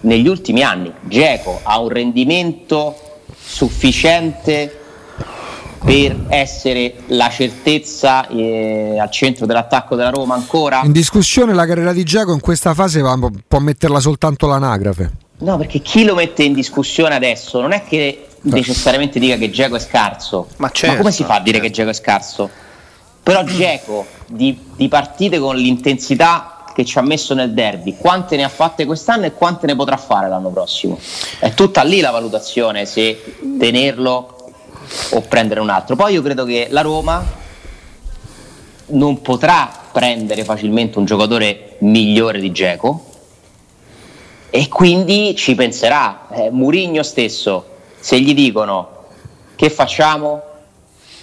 negli 0.00 0.28
ultimi 0.28 0.62
anni. 0.62 0.92
Geco 1.02 1.60
ha 1.62 1.78
un 1.78 1.88
rendimento 1.88 3.20
sufficiente 3.40 4.77
per 5.84 6.26
essere 6.28 6.94
la 7.06 7.30
certezza 7.30 8.26
eh, 8.28 8.98
al 8.98 9.10
centro 9.10 9.46
dell'attacco 9.46 9.94
della 9.96 10.10
Roma 10.10 10.34
ancora? 10.34 10.82
In 10.84 10.92
discussione 10.92 11.54
la 11.54 11.66
carriera 11.66 11.92
di 11.92 12.04
Giacomo 12.04 12.34
in 12.34 12.40
questa 12.40 12.74
fase 12.74 13.00
va, 13.00 13.16
può 13.46 13.58
metterla 13.58 14.00
soltanto 14.00 14.46
l'anagrafe. 14.46 15.10
No, 15.38 15.56
perché 15.56 15.80
chi 15.80 16.04
lo 16.04 16.14
mette 16.14 16.42
in 16.42 16.52
discussione 16.52 17.14
adesso 17.14 17.60
non 17.60 17.72
è 17.72 17.84
che 17.84 18.26
necessariamente 18.42 19.18
dica 19.18 19.36
che 19.36 19.50
Geco 19.50 19.76
è 19.76 19.80
scarso. 19.80 20.48
Ma, 20.56 20.70
certo, 20.70 20.94
Ma 20.94 21.00
come 21.00 21.12
si 21.12 21.24
fa 21.24 21.36
a 21.36 21.40
dire 21.40 21.58
certo. 21.58 21.66
che 21.66 21.72
Geco 21.72 21.90
è 21.90 21.94
scarso? 21.94 22.50
Però 23.22 23.44
Geco 23.44 24.06
di, 24.26 24.58
di 24.74 24.88
partite 24.88 25.38
con 25.38 25.56
l'intensità 25.56 26.54
che 26.74 26.84
ci 26.84 26.98
ha 26.98 27.02
messo 27.02 27.34
nel 27.34 27.52
derby, 27.52 27.96
quante 27.98 28.36
ne 28.36 28.44
ha 28.44 28.48
fatte 28.48 28.86
quest'anno 28.86 29.26
e 29.26 29.32
quante 29.32 29.66
ne 29.66 29.74
potrà 29.74 29.96
fare 29.96 30.28
l'anno 30.28 30.50
prossimo? 30.50 30.98
È 31.40 31.52
tutta 31.52 31.82
lì 31.82 32.00
la 32.00 32.10
valutazione 32.10 32.86
se 32.86 33.20
tenerlo 33.58 34.37
o 35.10 35.20
prendere 35.22 35.60
un 35.60 35.70
altro. 35.70 35.96
Poi 35.96 36.12
io 36.12 36.22
credo 36.22 36.44
che 36.44 36.68
la 36.70 36.80
Roma 36.80 37.24
non 38.86 39.20
potrà 39.20 39.70
prendere 39.92 40.44
facilmente 40.44 40.98
un 40.98 41.04
giocatore 41.04 41.76
migliore 41.80 42.40
di 42.40 42.52
Geco 42.52 43.04
e 44.50 44.68
quindi 44.68 45.34
ci 45.36 45.54
penserà. 45.54 46.26
Eh, 46.30 46.50
Murigno 46.50 47.02
stesso, 47.02 47.66
se 47.98 48.20
gli 48.20 48.34
dicono 48.34 48.96
che 49.56 49.70
facciamo? 49.70 50.42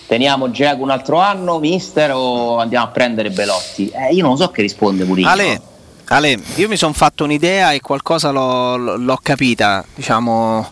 Teniamo 0.08 0.52
Geco 0.52 0.84
un 0.84 0.92
altro 0.92 1.20
anno, 1.20 1.58
mister, 1.58 2.12
o 2.14 2.58
andiamo 2.58 2.86
a 2.86 2.90
prendere 2.90 3.32
Belotti? 3.32 3.90
Eh, 3.90 4.14
io 4.14 4.24
non 4.24 4.38
so 4.38 4.50
che 4.50 4.62
risponde 4.62 5.04
Murigno. 5.04 5.30
Ale, 5.30 5.62
Ale, 6.08 6.38
io 6.56 6.68
mi 6.68 6.78
sono 6.78 6.94
fatto 6.94 7.24
un'idea 7.24 7.72
e 7.72 7.82
qualcosa 7.82 8.30
l'ho, 8.30 8.78
l'ho, 8.78 9.20
capita, 9.24 9.84
diciamo, 9.96 10.70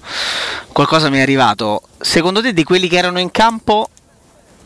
qualcosa 0.73 1.09
mi 1.09 1.19
è 1.19 1.21
arrivato. 1.21 1.83
Secondo 1.99 2.41
te 2.41 2.51
di 2.51 2.63
quelli 2.63 2.89
che 2.89 2.97
erano 2.97 3.19
in 3.19 3.31
campo, 3.31 3.87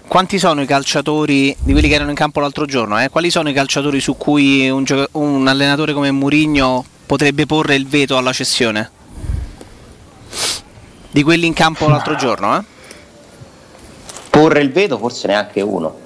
quanti 0.08 0.40
sono 0.40 0.62
i 0.62 0.66
calciatori, 0.66 1.56
di 1.60 1.72
quelli 1.74 1.88
che 1.88 1.94
erano 1.94 2.10
in 2.10 2.16
campo 2.16 2.40
l'altro 2.40 2.66
giorno, 2.66 3.00
eh? 3.00 3.10
quali 3.10 3.30
sono 3.30 3.50
i 3.50 3.54
calciatori 3.54 4.00
su 4.00 4.18
cui 4.18 4.68
un, 4.70 4.86
un 5.12 5.48
allenatore 5.48 5.94
come 5.94 6.10
Murigno 6.10 6.84
potrebbe 7.06 7.46
porre 7.46 7.76
il 7.76 7.86
veto 7.86 8.18
alla 8.18 8.34
cessione? 8.34 8.90
Di 11.12 11.24
quelli 11.24 11.46
in 11.46 11.54
campo 11.54 11.88
l'altro 11.88 12.16
giorno, 12.16 12.58
eh? 12.58 12.64
Porre 14.30 14.62
il 14.62 14.72
veto 14.72 14.98
forse 14.98 15.28
neanche 15.28 15.62
uno. 15.62 16.06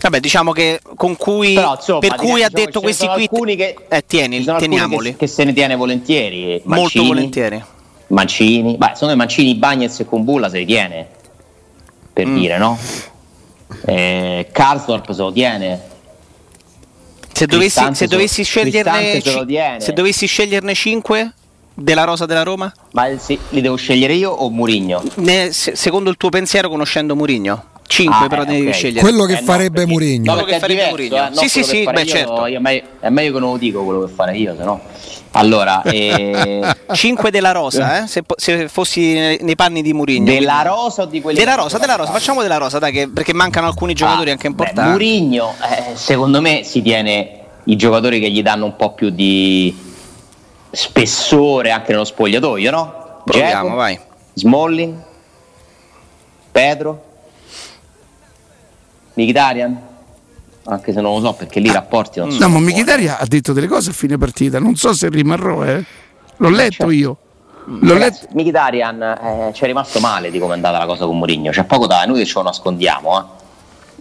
Vabbè, 0.00 0.20
diciamo 0.20 0.52
che 0.52 0.80
con 0.94 1.16
cui, 1.16 1.54
Però, 1.54 1.74
insomma, 1.74 1.98
per 1.98 2.14
cui 2.14 2.42
ha 2.42 2.48
detto 2.48 2.80
questi 2.80 3.06
qui, 3.08 3.56
che, 3.56 3.76
eh, 3.88 4.04
tieni, 4.06 4.44
teniamoli. 4.44 5.10
Che, 5.10 5.16
che, 5.16 5.26
se 5.26 5.44
ne 5.44 5.52
tiene 5.52 5.74
volentieri. 5.74 6.60
Mancini, 6.64 6.80
Molto 6.80 7.04
volentieri. 7.04 7.64
Mancini, 8.08 8.76
beh, 8.76 8.92
secondo 8.94 9.14
me 9.14 9.16
Mancini, 9.16 9.54
Bagnez 9.56 10.00
e 10.00 10.04
Kumbulla 10.04 10.48
se 10.48 10.58
li 10.58 10.66
tiene, 10.66 11.08
per 12.12 12.26
mm. 12.26 12.36
dire, 12.36 12.58
no? 12.58 12.78
Eh, 13.84 14.48
Karsdorp 14.52 15.12
se 15.12 15.20
lo 15.20 15.32
tiene. 15.32 15.80
Se 17.32 17.46
dovessi, 17.46 17.94
se 17.94 18.06
dovessi, 18.06 18.42
sceglierne, 18.44 19.20
se 19.78 19.92
dovessi 19.92 20.26
sceglierne 20.26 20.72
5 20.72 21.32
della 21.74 22.04
rosa 22.04 22.24
della 22.24 22.42
Roma? 22.42 22.72
Ma 22.92 23.08
sì, 23.18 23.38
li 23.50 23.60
devo 23.60 23.76
scegliere 23.76 24.14
io 24.14 24.30
o 24.30 24.48
Murigno? 24.48 25.02
secondo 25.50 26.08
il 26.08 26.16
tuo 26.16 26.30
pensiero, 26.30 26.68
conoscendo 26.70 27.14
Murigno? 27.14 27.74
5 27.86 28.24
ah, 28.24 28.28
però 28.28 28.42
eh, 28.42 28.46
devi 28.46 28.60
okay. 28.62 28.72
scegliere. 28.72 29.00
Quello 29.00 29.24
che 29.24 29.34
eh, 29.34 29.42
farebbe 29.42 29.84
no, 29.84 29.92
Murigno. 29.92 30.32
Quello 30.32 30.46
che 30.46 30.58
farebbe 30.58 30.88
Murigno. 30.90 31.28
Eh, 31.28 31.34
sì, 31.34 31.48
sì, 31.48 31.62
sì, 31.62 31.84
beh, 31.84 32.00
io, 32.00 32.06
certo. 32.06 32.46
Io, 32.46 32.56
è, 32.56 32.60
meglio, 32.60 32.82
è, 33.00 33.08
meglio, 33.08 33.32
che 33.32 33.38
non 33.38 33.50
lo 33.52 33.56
dico 33.56 33.84
quello 33.84 34.04
che 34.04 34.12
fare 34.12 34.36
io, 34.36 34.54
se 34.56 34.64
no. 34.64 34.80
Allora, 35.32 35.82
eh... 35.84 36.74
5 36.92 37.30
della 37.30 37.52
rosa, 37.52 38.02
eh? 38.02 38.06
se, 38.06 38.22
se, 38.36 38.68
fossi 38.68 39.14
nei 39.40 39.54
panni 39.54 39.82
di 39.82 39.92
Murigno. 39.92 40.24
Della 40.24 40.60
quindi... 40.62 40.68
rosa 40.68 41.02
o 41.02 41.06
di 41.06 41.20
quelli 41.20 41.38
Della 41.38 41.54
rosa, 41.54 41.78
della 41.78 41.96
rosa, 41.96 42.10
facciamo 42.10 42.42
della 42.42 42.56
rosa, 42.56 42.78
dai, 42.78 42.92
che, 42.92 43.08
perché 43.08 43.32
mancano 43.34 43.66
alcuni 43.66 43.92
giocatori 43.94 44.30
ah, 44.30 44.32
anche 44.32 44.46
importanti. 44.46 44.90
Murigno, 44.90 45.54
eh, 45.62 45.94
secondo 45.96 46.40
me, 46.40 46.62
si 46.64 46.82
tiene 46.82 47.40
i 47.64 47.76
giocatori 47.76 48.18
che 48.20 48.30
gli 48.30 48.42
danno 48.42 48.64
un 48.64 48.76
po' 48.76 48.92
più 48.92 49.10
di 49.10 49.76
spessore 50.70 51.70
anche 51.70 51.92
nello 51.92 52.04
spogliatoio, 52.04 52.70
no? 52.70 53.20
Proviamo, 53.24 53.50
Giacomo, 53.50 53.74
vai. 53.74 53.98
Smalling, 54.34 54.94
Pedro, 56.52 57.05
Mkhitaryan? 59.16 59.78
Anche 60.68 60.92
se 60.92 61.00
non 61.00 61.14
lo 61.14 61.20
so 61.20 61.32
perché 61.34 61.60
lì 61.60 61.68
i 61.68 61.72
rapporti 61.72 62.18
non 62.18 62.28
no, 62.28 62.34
sono. 62.34 62.48
No, 62.48 62.54
ma 62.54 62.60
Mkhitaryan 62.60 63.16
ha 63.18 63.26
detto 63.26 63.52
delle 63.52 63.66
cose 63.66 63.90
a 63.90 63.92
fine 63.92 64.18
partita, 64.18 64.58
non 64.58 64.74
so 64.76 64.92
se 64.92 65.08
rimarrò, 65.08 65.64
eh. 65.64 65.84
L'ho 66.38 66.48
letto 66.48 66.72
certo. 66.72 66.90
io. 66.90 67.16
L'ho 67.66 67.94
Ragazzi, 67.94 68.22
letto. 68.22 68.38
Mkhitaryan 68.38 69.02
eh, 69.02 69.50
ci 69.54 69.64
è 69.64 69.66
rimasto 69.66 70.00
male 70.00 70.30
di 70.30 70.38
come 70.38 70.52
è 70.52 70.56
andata 70.56 70.78
la 70.78 70.86
cosa 70.86 71.06
con 71.06 71.18
Mourinho, 71.18 71.50
c'è 71.50 71.64
poco 71.64 71.86
da 71.86 72.04
noi 72.04 72.18
che 72.18 72.26
ce 72.26 72.34
lo 72.34 72.42
nascondiamo, 72.42 73.18
eh. 73.18 73.24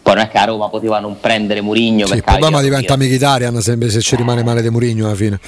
Poi 0.01 0.13
non 0.13 0.23
è 0.23 0.29
che 0.29 0.37
a 0.37 0.45
Roma 0.45 0.69
poteva 0.69 0.99
non 0.99 1.19
prendere 1.19 1.61
Mourinho 1.61 2.05
sì, 2.05 2.15
il 2.15 2.23
problema 2.23 2.61
diventa 2.61 2.95
Mkhitaryan 2.95 3.59
se, 3.59 3.89
se 3.89 4.01
ci 4.01 4.15
rimane 4.15 4.43
male 4.43 4.61
di 4.61 4.69
Mourinho 4.69 5.05
alla 5.05 5.15
fine. 5.15 5.39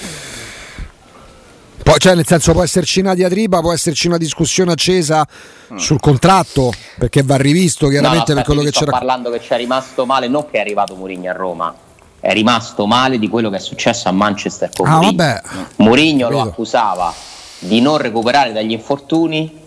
Poi, 1.88 2.00
cioè, 2.00 2.16
nel 2.16 2.28
senso, 2.28 2.52
può 2.52 2.64
esserci 2.64 3.00
una 3.00 3.14
diatriba, 3.14 3.62
può 3.62 3.72
esserci 3.72 4.08
una 4.08 4.18
discussione 4.18 4.74
accesa 4.74 5.26
mm. 5.72 5.78
sul 5.78 6.02
contratto, 6.02 6.74
perché 6.98 7.24
va 7.24 7.38
rivisto 7.38 7.88
chiaramente 7.88 8.34
no, 8.34 8.40
no, 8.40 8.44
per 8.44 8.44
quello 8.44 8.62
che 8.62 8.72
c'era. 8.72 8.88
Sto 8.88 8.92
parlando 8.92 9.30
che 9.30 9.40
ci 9.40 9.54
è 9.54 9.56
rimasto 9.56 10.06
male, 10.06 10.28
non 10.28 10.50
che 10.50 10.58
è 10.58 10.60
arrivato 10.60 10.96
Mourinho 10.96 11.30
a 11.30 11.34
Roma, 11.34 11.74
è 12.20 12.34
rimasto 12.34 12.86
male 12.88 13.18
di 13.18 13.30
quello 13.30 13.50
che 13.50 13.56
è 13.56 13.60
successo 13.60 14.10
a 14.10 14.12
Manchester 14.12 14.70
con 14.76 14.86
ah, 14.86 15.00
Mourinho. 15.00 15.42
Mourinho 15.78 16.30
lo 16.30 16.42
accusava 16.42 17.14
di 17.60 17.80
non 17.80 17.98
recuperare 18.00 18.52
dagli 18.52 18.74
infortuni 18.74 19.58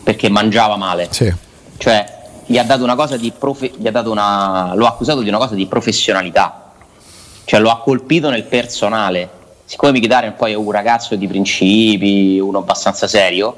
perché 0.00 0.28
mangiava 0.28 0.76
male. 0.76 1.08
Sì. 1.10 1.34
Cioè, 1.76 2.20
gli 2.46 2.56
ha 2.56 2.62
dato 2.62 2.84
una 2.84 2.94
cosa 2.94 3.16
di 3.16 3.32
profe- 3.36 3.72
gli 3.76 3.88
ha 3.88 3.90
dato 3.90 4.12
una, 4.12 4.74
lo 4.76 4.86
ha 4.86 4.90
accusato 4.90 5.22
di 5.22 5.28
una 5.28 5.38
cosa 5.38 5.56
di 5.56 5.66
professionalità. 5.66 6.70
Cioè, 7.44 7.58
lo 7.58 7.70
ha 7.70 7.80
colpito 7.80 8.30
nel 8.30 8.44
personale 8.44 9.40
siccome 9.72 9.92
Mkhitaryan 9.92 10.34
poi 10.34 10.52
è 10.52 10.54
un 10.54 10.70
ragazzo 10.70 11.16
di 11.16 11.26
principi, 11.26 12.38
uno 12.38 12.58
abbastanza 12.58 13.08
serio, 13.08 13.56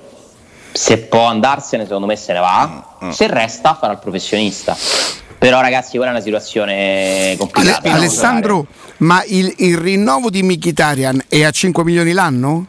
se 0.70 0.98
può 0.98 1.24
andarsene 1.24 1.86
secondo 1.86 2.06
me 2.06 2.14
se 2.14 2.32
ne 2.32 2.38
va, 2.38 2.84
mm, 3.02 3.06
mm. 3.08 3.10
se 3.10 3.26
resta 3.26 3.74
farà 3.74 3.94
il 3.94 3.98
professionista. 3.98 4.76
Però 5.36 5.60
ragazzi 5.60 5.96
quella 5.96 6.12
è 6.12 6.14
una 6.14 6.22
situazione 6.22 7.34
complicata. 7.36 7.88
Ale- 7.88 7.96
Alessandro, 7.96 8.64
ma 8.98 9.24
il, 9.26 9.52
il, 9.56 9.76
rinnovo 9.76 10.30
di 10.30 10.44
Mkhitaryan 10.44 11.24
è 11.28 11.42
a 11.42 11.50
5 11.50 11.82
milioni 11.82 12.12
l'anno? 12.12 12.66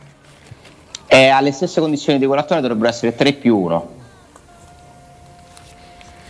È 1.06 1.28
alle 1.28 1.52
stesse 1.52 1.80
condizioni 1.80 2.18
di 2.18 2.25
quell'attore, 2.25 2.62
dovrebbero 2.62 2.90
essere 2.90 3.14
3 3.14 3.34
più 3.34 3.60
1. 3.60 3.90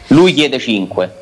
Lui 0.07 0.33
chiede 0.33 0.59
5 0.59 1.15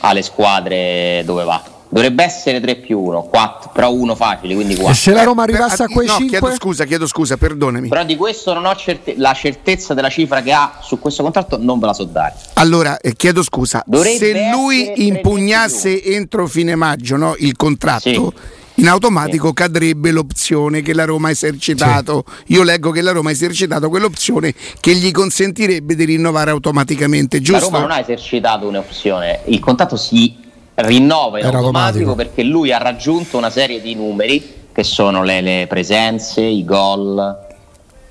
alle 0.00 0.20
squadre 0.20 1.22
dove 1.24 1.44
va. 1.44 1.73
Dovrebbe 1.94 2.24
essere 2.24 2.60
3 2.60 2.74
più 2.74 2.98
1, 2.98 3.22
4, 3.22 3.70
però 3.72 3.92
1 3.92 4.16
facile, 4.16 4.54
quindi 4.54 4.74
4. 4.74 4.90
E 4.92 4.96
se 4.96 5.12
la 5.12 5.22
Roma 5.22 5.44
arrivasse 5.44 5.84
a 5.84 5.86
quei 5.86 6.08
no, 6.08 6.16
5? 6.16 6.38
Chiedo 6.40 6.54
scusa, 6.56 6.84
chiedo 6.86 7.06
scusa, 7.06 7.36
perdonami. 7.36 7.86
Però 7.86 8.02
di 8.02 8.16
questo 8.16 8.52
non 8.52 8.64
ho 8.64 8.74
certe- 8.74 9.14
la 9.16 9.32
certezza 9.32 9.94
della 9.94 10.08
cifra 10.08 10.42
che 10.42 10.50
ha 10.50 10.80
su 10.82 10.98
questo 10.98 11.22
contratto, 11.22 11.56
non 11.56 11.78
ve 11.78 11.86
la 11.86 11.94
so 11.94 12.02
dare. 12.02 12.34
Allora, 12.54 12.98
eh, 12.98 13.14
chiedo 13.14 13.44
scusa, 13.44 13.84
Dovrebbe 13.86 14.18
se 14.18 14.50
lui 14.50 15.06
impugnasse 15.06 16.02
entro 16.02 16.48
fine 16.48 16.74
maggio 16.74 17.16
no, 17.16 17.36
il 17.38 17.54
contratto... 17.54 18.00
Sì 18.00 18.62
in 18.78 18.88
automatico 18.88 19.46
sì. 19.48 19.54
cadrebbe 19.54 20.10
l'opzione 20.10 20.82
che 20.82 20.94
la 20.94 21.04
Roma 21.04 21.28
ha 21.28 21.30
esercitato. 21.30 22.24
Sì. 22.44 22.54
Io 22.54 22.64
leggo 22.64 22.90
che 22.90 23.02
la 23.02 23.12
Roma 23.12 23.28
ha 23.28 23.32
esercitato 23.32 23.88
quell'opzione 23.88 24.52
che 24.80 24.96
gli 24.96 25.12
consentirebbe 25.12 25.94
di 25.94 26.04
rinnovare 26.04 26.50
automaticamente, 26.50 27.40
giusto? 27.40 27.66
La 27.66 27.66
Roma 27.66 27.78
non 27.78 27.90
ha 27.92 28.00
esercitato 28.00 28.66
un'opzione, 28.66 29.42
il 29.44 29.60
contratto 29.60 29.96
si 29.96 30.42
rinnova 30.76 31.38
in 31.38 31.44
automatico, 31.44 31.66
automatico, 31.66 32.14
perché 32.14 32.42
lui 32.42 32.72
ha 32.72 32.78
raggiunto 32.78 33.36
una 33.36 33.50
serie 33.50 33.80
di 33.80 33.94
numeri 33.94 34.62
che 34.72 34.82
sono 34.82 35.22
le, 35.22 35.40
le 35.40 35.66
presenze, 35.68 36.40
i 36.40 36.64
gol, 36.64 37.42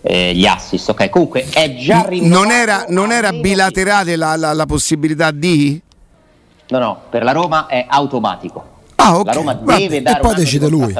eh, 0.01 0.33
gli 0.33 0.45
assist. 0.45 0.89
Ok, 0.89 1.09
comunque 1.09 1.45
è 1.49 1.75
già 1.75 2.05
rinnovato. 2.07 2.43
Non 2.43 2.51
era, 2.51 2.85
non 2.89 3.11
era 3.11 3.31
bilaterale 3.31 4.15
la, 4.15 4.35
la, 4.35 4.53
la, 4.53 4.65
possibilità 4.65 5.31
di? 5.31 5.81
No, 6.69 6.79
no, 6.79 7.01
per 7.09 7.23
la 7.23 7.31
Roma 7.31 7.67
è 7.67 7.85
automatico. 7.87 8.71
Ah, 8.95 9.17
okay. 9.17 9.33
La 9.33 9.39
Roma 9.39 9.53
deve 9.53 10.01
dare 10.01 10.21
poi 10.21 10.35
decide 10.35 10.69
lui. 10.69 10.93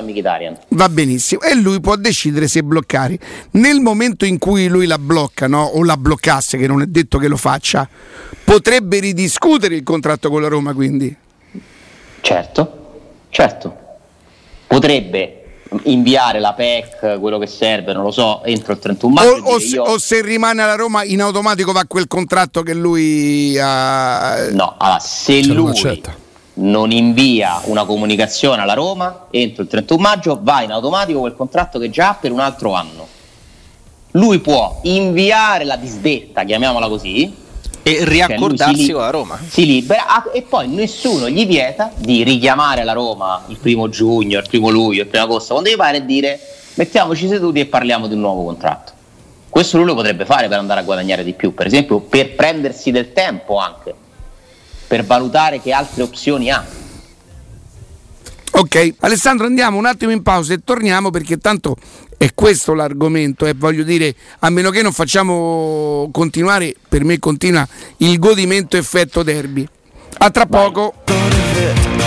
Va 0.70 0.90
benissimo, 0.90 1.42
e 1.42 1.56
lui 1.56 1.80
può 1.80 1.96
decidere 1.96 2.50
se 2.50 2.62
bloccare. 2.62 3.18
Nel 3.52 3.80
momento 3.80 4.26
in 4.26 4.38
cui 4.40 4.68
lui 4.68 4.86
la 4.86 4.98
blocca, 4.98 5.48
no? 5.48 5.64
o 5.64 5.84
la 5.86 5.96
bloccasse, 5.96 6.58
che 6.58 6.68
non 6.68 6.82
è 6.82 6.86
detto 6.86 7.18
che 7.18 7.30
lo 7.30 7.38
faccia, 7.38 7.88
potrebbe 8.44 9.00
ridiscutere 9.00 9.76
il 9.76 9.84
contratto 9.84 10.30
con 10.30 10.42
la 10.42 10.50
Roma, 10.50 10.74
quindi. 10.74 11.16
Certo, 12.24 13.02
certo. 13.28 13.76
Potrebbe 14.66 15.44
inviare 15.84 16.40
la 16.40 16.54
PEC, 16.54 17.20
quello 17.20 17.38
che 17.38 17.48
serve, 17.48 17.92
non 17.92 18.04
lo 18.04 18.12
so, 18.12 18.42
entro 18.46 18.72
il 18.72 18.80
31 18.80 19.14
maggio. 19.14 19.30
O, 19.44 19.56
o, 19.56 19.60
se, 19.60 19.66
io... 19.76 19.84
o 19.84 19.98
se, 19.98 20.22
rimane 20.22 20.62
alla 20.62 20.76
Roma 20.76 21.04
in 21.04 21.22
automatico 21.22 21.74
va 21.74 21.84
quel 21.86 22.08
contratto 22.08 22.64
che 22.64 22.74
lui 22.74 23.58
ha. 23.60 24.50
No, 24.52 24.76
allora, 24.78 25.00
se 25.00 25.44
lui 25.44 26.02
non 26.56 26.92
invia 26.92 27.60
una 27.66 27.84
comunicazione 27.84 28.62
alla 28.62 28.74
Roma 28.74 29.26
entro 29.30 29.64
il 29.64 29.68
31 29.68 30.02
maggio, 30.02 30.40
va 30.42 30.62
in 30.62 30.72
automatico 30.72 31.20
quel 31.20 31.36
contratto 31.36 31.78
che 31.78 31.90
già 31.90 32.10
ha 32.10 32.14
per 32.14 32.32
un 32.32 32.40
altro 32.40 32.72
anno. 32.72 33.06
Lui 34.12 34.40
può 34.40 34.80
inviare 34.84 35.66
la 35.66 35.76
disdetta, 35.76 36.46
chiamiamola 36.46 36.88
così, 36.88 37.43
e 37.84 37.96
cioè, 37.98 38.06
riaccordarsi 38.06 38.86
cioè 38.86 38.94
con 38.94 39.02
la 39.02 39.10
Roma. 39.10 39.40
Si 39.46 39.66
libera 39.66 40.08
ah, 40.08 40.30
e 40.34 40.42
poi 40.42 40.68
nessuno 40.70 41.30
gli 41.30 41.46
vieta 41.46 41.92
di 41.98 42.24
richiamare 42.24 42.84
la 42.84 42.94
Roma 42.94 43.44
il 43.48 43.58
primo 43.58 43.90
giugno, 43.90 44.40
il 44.40 44.46
primo 44.48 44.70
luglio, 44.70 45.02
il 45.04 45.08
primo 45.08 45.26
agosto, 45.26 45.54
quando 45.54 45.70
gli 45.70 45.76
pare 45.76 45.98
e 45.98 46.06
dire 46.06 46.40
mettiamoci 46.76 47.28
seduti 47.28 47.60
e 47.60 47.66
parliamo 47.66 48.08
di 48.08 48.14
un 48.14 48.22
nuovo 48.22 48.46
contratto. 48.46 48.92
Questo 49.50 49.78
lui 49.78 49.86
lo 49.86 49.94
potrebbe 49.94 50.26
fare 50.26 50.48
per 50.48 50.58
andare 50.58 50.80
a 50.80 50.84
guadagnare 50.84 51.24
di 51.24 51.34
più, 51.34 51.54
per 51.54 51.68
esempio 51.68 52.00
per 52.00 52.34
prendersi 52.34 52.90
del 52.90 53.14
tempo 53.14 53.58
anche, 53.58 53.94
per 54.88 55.06
valutare 55.06 55.62
che 55.62 55.72
altre 55.72 56.02
opzioni 56.02 56.50
ha. 56.50 56.66
Ok, 58.56 58.96
Alessandro 59.00 59.48
andiamo 59.48 59.78
un 59.78 59.86
attimo 59.86 60.12
in 60.12 60.22
pausa 60.22 60.54
e 60.54 60.60
torniamo 60.64 61.10
perché 61.10 61.38
tanto 61.38 61.76
è 62.18 62.30
questo 62.34 62.74
l'argomento 62.74 63.46
e 63.46 63.54
voglio 63.54 63.84
dire, 63.84 64.14
a 64.40 64.50
meno 64.50 64.70
che 64.70 64.82
non 64.82 64.92
facciamo 64.92 66.10
continuare, 66.12 66.76
per 66.88 67.04
me 67.04 67.20
continua 67.20 67.68
il 67.98 68.20
godimento 68.20 68.78
effetto 68.78 69.24
derby. 69.24 69.68
A 70.18 70.30
tra 70.30 70.46
poco. 70.46 70.94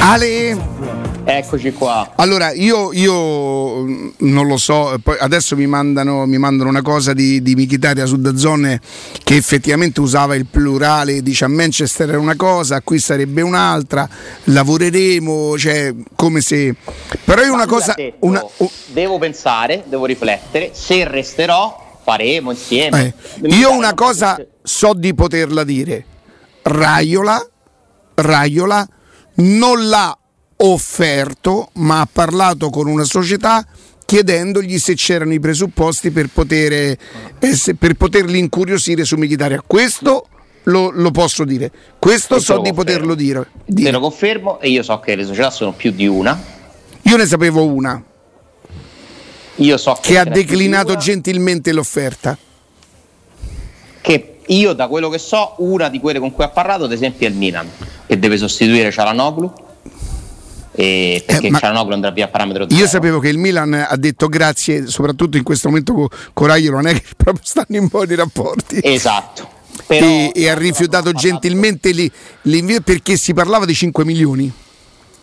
Ale. 0.01 1.06
Eccoci 1.28 1.73
qua. 1.73 2.12
Allora, 2.14 2.52
io, 2.52 2.92
io 2.92 3.83
mm, 3.83 4.09
non 4.18 4.47
lo 4.47 4.56
so, 4.56 4.97
poi 5.02 5.16
adesso 5.18 5.56
mi 5.56 5.66
mandano, 5.66 6.25
mi 6.25 6.38
mandano 6.38 6.71
una 6.71 6.83
cosa 6.83 7.12
di, 7.12 7.42
di 7.42 7.56
Michitaria 7.56 8.06
su 8.06 8.16
Dazzone 8.16 8.80
che 9.25 9.35
effettivamente 9.35 10.00
usava 10.00 10.37
il 10.37 10.47
plurale, 10.47 11.23
dice 11.23 11.47
a 11.47 11.49
Manchester 11.49 12.11
era 12.11 12.21
una 12.21 12.37
cosa, 12.37 12.80
qui 12.80 13.00
sarebbe 13.00 13.42
un'altra, 13.42 14.09
lavoreremo, 14.45 15.59
cioè 15.59 15.92
come 16.14 16.40
se... 16.40 16.76
Però 17.25 17.42
è 17.42 17.49
una 17.49 17.66
cosa... 17.66 17.95
Detto, 17.97 18.25
una, 18.25 18.45
uh, 18.59 18.71
devo 18.92 19.18
pensare, 19.18 19.83
devo 19.88 20.04
riflettere, 20.04 20.71
se 20.75 21.09
resterò 21.09 21.99
faremo 22.04 22.52
insieme. 22.52 23.14
Eh, 23.42 23.49
io 23.49 23.73
una 23.73 23.95
cosa 23.95 24.38
so 24.62 24.95
di 24.95 25.12
poterla 25.12 25.64
dire, 25.64 26.04
Raiola, 26.62 27.45
Raiola 28.14 28.88
non 29.35 29.88
l'ha 29.88 30.16
offerto, 30.57 31.71
ma 31.75 32.01
ha 32.01 32.09
parlato 32.11 32.71
con 32.71 32.87
una 32.87 33.05
società 33.05 33.67
chiedendogli 34.05 34.79
se 34.79 34.95
c'erano 34.95 35.33
i 35.33 35.41
presupposti 35.41 36.11
per, 36.11 36.29
poter, 36.33 36.73
eh, 36.73 36.99
per 37.79 37.95
poterli 37.95 38.39
incuriosire 38.39 39.05
su 39.05 39.17
Michitaria. 39.17 39.63
Questo 39.67 40.29
lo, 40.65 40.91
lo, 40.91 41.11
posso 41.11 41.45
dire, 41.45 41.71
questo 41.99 42.39
so 42.39 42.61
di 42.61 42.73
poterlo 42.73 43.15
dire, 43.15 43.49
dire. 43.67 43.91
Te 43.91 43.93
lo 43.93 44.01
confermo 44.01 44.61
e 44.61 44.71
io 44.71 44.83
so 44.83 44.99
che 45.01 45.15
le 45.17 45.25
società 45.25 45.51
sono 45.51 45.73
più 45.73 45.91
di 45.91 46.07
una. 46.07 46.41
Io 47.03 47.17
ne 47.17 47.27
sapevo 47.27 47.65
una. 47.65 48.03
Io 49.57 49.77
so 49.77 49.95
che, 49.95 50.13
che 50.13 50.19
ha 50.19 50.25
declinato 50.25 50.97
gentilmente 50.97 51.73
l'offerta. 51.73 52.37
Che 54.01 54.37
io 54.47 54.73
da 54.73 54.87
quello 54.87 55.09
che 55.09 55.19
so, 55.19 55.55
una 55.59 55.89
di 55.89 55.99
quelle 55.99 56.21
con 56.21 56.33
cui 56.33 56.45
ha 56.45 56.49
parlato, 56.49 56.85
ad 56.85 56.93
esempio, 56.93 57.27
è 57.27 57.31
il 57.31 57.37
Milan, 57.37 57.69
che 58.07 58.19
deve 58.19 58.37
sostituire 58.37 58.93
Cialanoglu 58.93 59.65
e 60.78 61.25
perché 61.26 61.47
eh, 61.47 61.52
Cialanoglu 61.52 61.95
andrà 61.95 62.11
via 62.11 62.26
a 62.26 62.28
parametro 62.28 62.66
zero. 62.68 62.78
Io 62.78 62.87
sapevo 62.87 63.18
che 63.18 63.28
il 63.28 63.38
Milan 63.38 63.73
ha 63.73 63.97
detto 63.97 64.28
grazie, 64.28 64.87
soprattutto 64.87 65.38
in 65.38 65.42
questo 65.42 65.68
momento 65.68 65.95
con 65.95 66.09
Coraglio, 66.35 66.71
non 66.73 66.87
è 66.87 66.92
che 66.92 67.02
proprio 67.16 67.42
stanno 67.42 67.76
in 67.76 67.87
buoni 67.88 68.14
rapporti. 68.14 68.80
Esatto. 68.83 69.54
Però, 69.87 70.04
e, 70.04 70.33
e, 70.35 70.49
ha 70.50 70.54
rifiutato 70.54 71.12
gentilmente 71.12 71.90
l'invito 72.42 72.80
perché 72.83 73.16
si 73.16 73.33
parlava 73.33 73.64
di 73.64 73.75
5 73.75 74.04
milioni. 74.04 74.52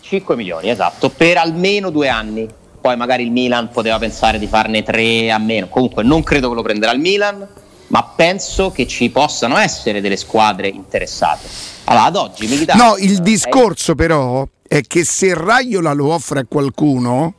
5 0.02 0.36
milioni, 0.36 0.70
esatto, 0.70 1.10
per 1.10 1.38
almeno 1.38 1.92
due 1.92 2.10
anni. 2.10 2.48
Poi 2.82 2.98
magari 2.98 3.24
il 3.24 3.32
Milan 3.32 3.70
poteva 3.70 3.98
pensare 4.00 4.40
di 4.40 4.48
farne 4.48 4.84
tre 4.84 5.32
a 5.32 5.38
meno. 5.38 5.68
Comunque 5.70 6.04
non 6.04 6.24
credo 6.24 6.50
che 6.50 6.56
lo 6.56 6.62
prenderà 6.62 6.92
il 6.92 7.00
Milan, 7.00 7.48
ma 7.88 8.04
penso 8.04 8.72
che 8.72 8.88
ci 8.88 9.10
possano 9.10 9.58
essere 9.58 10.02
delle 10.02 10.18
squadre 10.18 10.68
interessate. 10.68 11.48
Allora, 11.86 12.06
ad 12.06 12.16
oggi 12.16 12.48
Militare... 12.48 12.78
No, 12.78 12.96
il 12.98 13.20
discorso 13.22 13.94
è... 13.94 13.96
però 13.96 14.48
è 14.74 14.82
che 14.82 15.06
se 15.06 15.36
Raiola 15.36 15.94
lo 15.94 16.08
offre 16.08 16.40
a 16.40 16.46
qualcuno, 16.48 17.36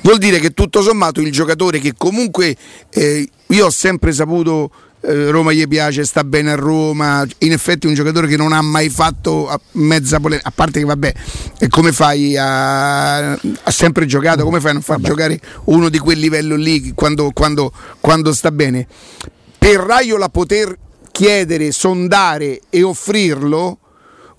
vuol 0.00 0.16
dire 0.16 0.38
che 0.38 0.54
tutto 0.54 0.80
sommato 0.80 1.20
il 1.20 1.30
giocatore 1.30 1.78
che 1.78 1.92
comunque 1.94 2.56
eh, 2.88 3.28
io 3.48 3.66
ho 3.66 3.70
sempre 3.70 4.12
saputo 4.12 4.70
eh, 5.02 5.30
Roma 5.30 5.52
gli 5.52 5.68
piace, 5.68 6.06
sta 6.06 6.24
bene 6.24 6.52
a 6.52 6.54
Roma, 6.54 7.26
in 7.40 7.52
effetti 7.52 7.84
è 7.84 7.90
un 7.90 7.94
giocatore 7.94 8.28
che 8.28 8.38
non 8.38 8.54
ha 8.54 8.62
mai 8.62 8.88
fatto 8.88 9.54
mezza 9.72 10.20
polemica, 10.20 10.48
a 10.48 10.52
parte 10.54 10.78
che 10.78 10.86
vabbè, 10.86 11.12
come 11.68 11.92
fai 11.92 12.34
a... 12.34 13.32
ha 13.32 13.70
sempre 13.70 14.06
giocato, 14.06 14.44
come 14.44 14.58
fai 14.58 14.70
a 14.70 14.72
non 14.72 14.82
far 14.82 15.00
vabbè. 15.00 15.08
giocare 15.08 15.40
uno 15.64 15.90
di 15.90 15.98
quel 15.98 16.18
livello 16.18 16.56
lì 16.56 16.94
quando, 16.94 17.30
quando, 17.34 17.70
quando 18.00 18.32
sta 18.32 18.50
bene? 18.50 18.86
Per 19.58 19.76
Raiola 19.76 20.30
poter 20.30 20.78
chiedere, 21.10 21.72
sondare 21.72 22.58
e 22.70 22.82
offrirlo 22.82 23.76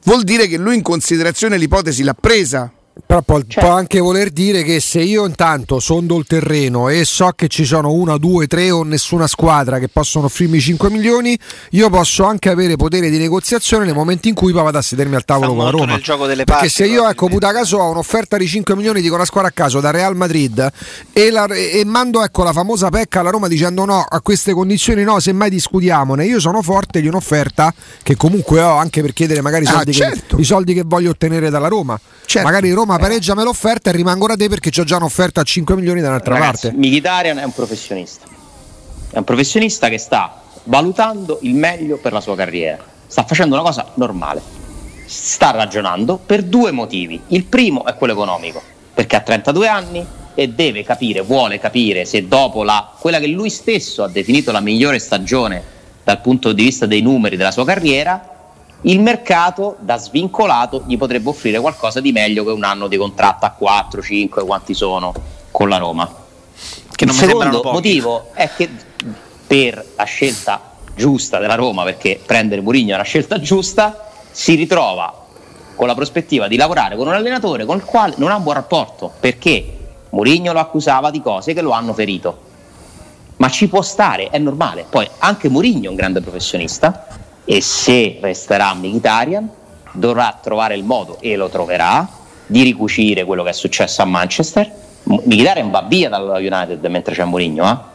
vuol 0.03 0.23
dire 0.23 0.47
che 0.47 0.57
lui 0.57 0.75
in 0.75 0.81
considerazione 0.81 1.57
l'ipotesi 1.57 2.03
l'ha 2.03 2.13
presa. 2.13 2.71
Però 3.05 3.21
può, 3.23 3.39
cioè. 3.47 3.63
può, 3.63 3.73
anche 3.73 3.99
voler 3.99 4.29
dire 4.29 4.61
che 4.61 4.79
se 4.79 5.01
io 5.01 5.25
intanto 5.25 5.79
sondo 5.79 6.15
il 6.19 6.25
terreno 6.27 6.89
e 6.89 7.05
so 7.05 7.31
che 7.35 7.47
ci 7.47 7.65
sono 7.65 7.91
una, 7.91 8.17
due, 8.17 8.45
tre 8.45 8.69
o 8.69 8.83
nessuna 8.83 9.25
squadra 9.25 9.79
che 9.79 9.87
possono 9.87 10.25
offrirmi 10.25 10.59
5 10.59 10.91
milioni, 10.91 11.37
io 11.71 11.89
posso 11.89 12.23
anche 12.23 12.49
avere 12.49 12.75
potere 12.75 13.09
di 13.09 13.17
negoziazione 13.17 13.85
nel 13.85 13.95
momento 13.95 14.27
in 14.27 14.35
cui 14.35 14.51
poi 14.51 14.61
vado 14.61 14.77
a 14.77 14.83
sedermi 14.83 15.15
al 15.15 15.25
tavolo 15.25 15.53
Sta 15.53 15.55
con 15.55 15.65
la 15.65 15.71
Roma. 15.71 15.85
Nel 15.85 16.03
gioco 16.03 16.27
delle 16.27 16.43
Perché 16.43 16.61
parti, 16.61 16.75
se 16.75 16.85
io, 16.85 17.09
ecco, 17.09 17.27
puta 17.29 17.51
caso 17.51 17.77
ho 17.77 17.89
un'offerta 17.89 18.37
di 18.37 18.47
5 18.47 18.75
milioni 18.75 19.01
di 19.01 19.09
una 19.09 19.25
squadra 19.25 19.49
a 19.49 19.53
caso 19.53 19.79
da 19.79 19.89
Real 19.89 20.15
Madrid 20.15 20.71
e, 21.11 21.31
la, 21.31 21.45
e 21.45 21.83
mando 21.85 22.23
ecco, 22.23 22.43
la 22.43 22.53
famosa 22.53 22.89
pecca 22.89 23.21
alla 23.21 23.31
Roma 23.31 23.47
dicendo 23.47 23.85
no, 23.85 24.05
a 24.07 24.21
queste 24.21 24.53
condizioni 24.53 25.03
no, 25.03 25.19
semmai 25.19 25.49
discutiamone. 25.49 26.25
Io 26.25 26.39
sono 26.39 26.61
forte 26.61 27.01
di 27.01 27.07
un'offerta 27.07 27.73
che 28.03 28.15
comunque 28.15 28.61
ho 28.61 28.77
anche 28.77 29.01
per 29.01 29.13
chiedere 29.13 29.41
magari 29.41 29.63
i 29.63 29.67
ah, 29.67 29.71
soldi, 29.71 29.89
ah, 29.89 29.93
certo. 29.93 30.35
che, 30.35 30.41
i 30.43 30.45
soldi 30.45 30.75
che 30.75 30.83
voglio 30.85 31.09
ottenere 31.09 31.49
dalla 31.49 31.67
Roma. 31.67 31.99
Certo. 32.25 32.47
Magari 32.47 32.71
Roma 32.71 32.82
Roma 32.83 32.97
pareggiami 32.97 33.43
l'offerta 33.43 33.89
e 33.89 33.93
rimango 33.93 34.27
da 34.27 34.35
te 34.35 34.49
perché 34.49 34.69
ho 34.77 34.83
già 34.83 34.97
un'offerta 34.97 35.39
a 35.39 35.43
5 35.45 35.73
milioni 35.75 36.01
da 36.01 36.09
un'altra 36.09 36.33
Ragazzi, 36.33 36.67
parte. 36.67 36.77
Mkhitaryan 36.77 37.37
è 37.37 37.43
un 37.45 37.53
professionista. 37.53 38.25
È 39.09 39.17
un 39.17 39.23
professionista 39.23 39.87
che 39.87 39.97
sta 39.97 40.41
valutando 40.65 41.39
il 41.43 41.55
meglio 41.55 41.95
per 41.95 42.11
la 42.11 42.19
sua 42.19 42.35
carriera. 42.35 42.83
Sta 43.07 43.23
facendo 43.23 43.55
una 43.55 43.63
cosa 43.63 43.89
normale. 43.93 44.41
Sta 45.05 45.51
ragionando 45.51 46.17
per 46.17 46.43
due 46.43 46.71
motivi. 46.71 47.21
Il 47.27 47.45
primo 47.45 47.85
è 47.85 47.95
quello 47.95 48.11
economico, 48.11 48.61
perché 48.93 49.15
ha 49.15 49.21
32 49.21 49.67
anni 49.69 50.05
e 50.35 50.49
deve 50.49 50.83
capire, 50.83 51.21
vuole 51.21 51.59
capire 51.59 52.03
se 52.03 52.27
dopo 52.27 52.63
la, 52.63 52.91
quella 52.99 53.19
che 53.19 53.27
lui 53.27 53.49
stesso 53.49 54.03
ha 54.03 54.09
definito 54.09 54.51
la 54.51 54.59
migliore 54.59 54.99
stagione 54.99 55.63
dal 56.03 56.19
punto 56.19 56.51
di 56.51 56.63
vista 56.63 56.85
dei 56.85 57.01
numeri 57.01 57.37
della 57.37 57.51
sua 57.51 57.63
carriera, 57.63 58.32
il 58.83 58.99
mercato 58.99 59.77
da 59.79 59.97
svincolato 59.97 60.83
gli 60.85 60.97
potrebbe 60.97 61.29
offrire 61.29 61.59
qualcosa 61.59 61.99
di 61.99 62.11
meglio 62.11 62.43
che 62.43 62.51
un 62.51 62.63
anno 62.63 62.87
di 62.87 62.97
contratto 62.97 63.45
a 63.45 63.51
4, 63.51 64.01
5, 64.01 64.43
quanti 64.43 64.73
sono 64.73 65.13
con 65.51 65.69
la 65.69 65.77
Roma. 65.77 66.21
Che 66.95 67.05
non 67.05 67.15
il 67.15 67.21
secondo 67.21 67.61
motivo 67.63 68.31
è 68.33 68.49
che 68.55 68.69
per 69.47 69.85
la 69.95 70.03
scelta 70.03 70.71
giusta 70.95 71.39
della 71.39 71.55
Roma, 71.55 71.83
perché 71.83 72.19
prendere 72.23 72.61
Mourinho 72.61 72.91
è 72.91 72.95
una 72.95 73.03
scelta 73.03 73.39
giusta, 73.39 74.09
si 74.31 74.55
ritrova 74.55 75.21
con 75.75 75.87
la 75.87 75.95
prospettiva 75.95 76.47
di 76.47 76.55
lavorare 76.55 76.95
con 76.95 77.07
un 77.07 77.13
allenatore 77.13 77.65
con 77.65 77.77
il 77.77 77.83
quale 77.83 78.13
non 78.17 78.29
ha 78.29 78.35
un 78.35 78.43
buon 78.43 78.55
rapporto, 78.55 79.11
perché 79.19 79.77
Mourinho 80.09 80.51
lo 80.53 80.59
accusava 80.59 81.09
di 81.09 81.21
cose 81.21 81.53
che 81.53 81.61
lo 81.61 81.71
hanno 81.71 81.93
ferito. 81.93 82.51
Ma 83.37 83.49
ci 83.49 83.67
può 83.67 83.81
stare, 83.81 84.29
è 84.29 84.37
normale. 84.37 84.85
Poi 84.87 85.09
anche 85.19 85.49
Mourinho 85.49 85.85
è 85.85 85.89
un 85.89 85.95
grande 85.95 86.21
professionista, 86.21 87.07
e 87.45 87.61
se 87.61 88.17
resterà 88.21 88.73
Mkhitaryan 88.73 89.49
dovrà 89.93 90.37
trovare 90.41 90.75
il 90.75 90.83
modo 90.83 91.17
e 91.19 91.35
lo 91.35 91.49
troverà 91.49 92.07
di 92.45 92.63
ricucire 92.63 93.23
quello 93.25 93.43
che 93.43 93.49
è 93.49 93.53
successo 93.53 94.01
a 94.01 94.05
Manchester. 94.05 94.71
Mkhitaryan 95.03 95.69
va 95.69 95.81
via 95.81 96.09
dalla 96.09 96.37
United 96.37 96.83
mentre 96.85 97.13
c'è 97.13 97.25
Mourinho 97.25 97.69
eh? 97.69 97.91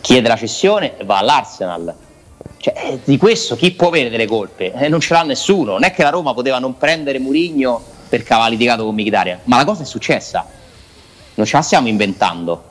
chiede 0.00 0.28
la 0.28 0.36
cessione 0.36 0.94
va 1.04 1.18
all'Arsenal. 1.18 1.94
Cioè, 2.56 2.74
eh, 2.76 3.00
di 3.04 3.16
questo 3.18 3.54
chi 3.54 3.70
può 3.70 3.88
avere 3.88 4.10
delle 4.10 4.26
colpe? 4.26 4.72
Eh, 4.72 4.88
non 4.88 5.00
ce 5.00 5.14
l'ha 5.14 5.22
nessuno. 5.22 5.72
Non 5.72 5.84
è 5.84 5.92
che 5.92 6.02
la 6.02 6.10
Roma 6.10 6.34
poteva 6.34 6.58
non 6.58 6.76
prendere 6.76 7.18
Mourinho 7.18 7.80
perché 8.08 8.32
aveva 8.32 8.48
litigato 8.48 8.84
con 8.84 8.94
Mkhitaryan 8.94 9.40
ma 9.44 9.56
la 9.58 9.64
cosa 9.64 9.82
è 9.82 9.86
successa. 9.86 10.46
Non 11.34 11.46
ce 11.46 11.56
la 11.56 11.62
stiamo 11.62 11.88
inventando. 11.88 12.64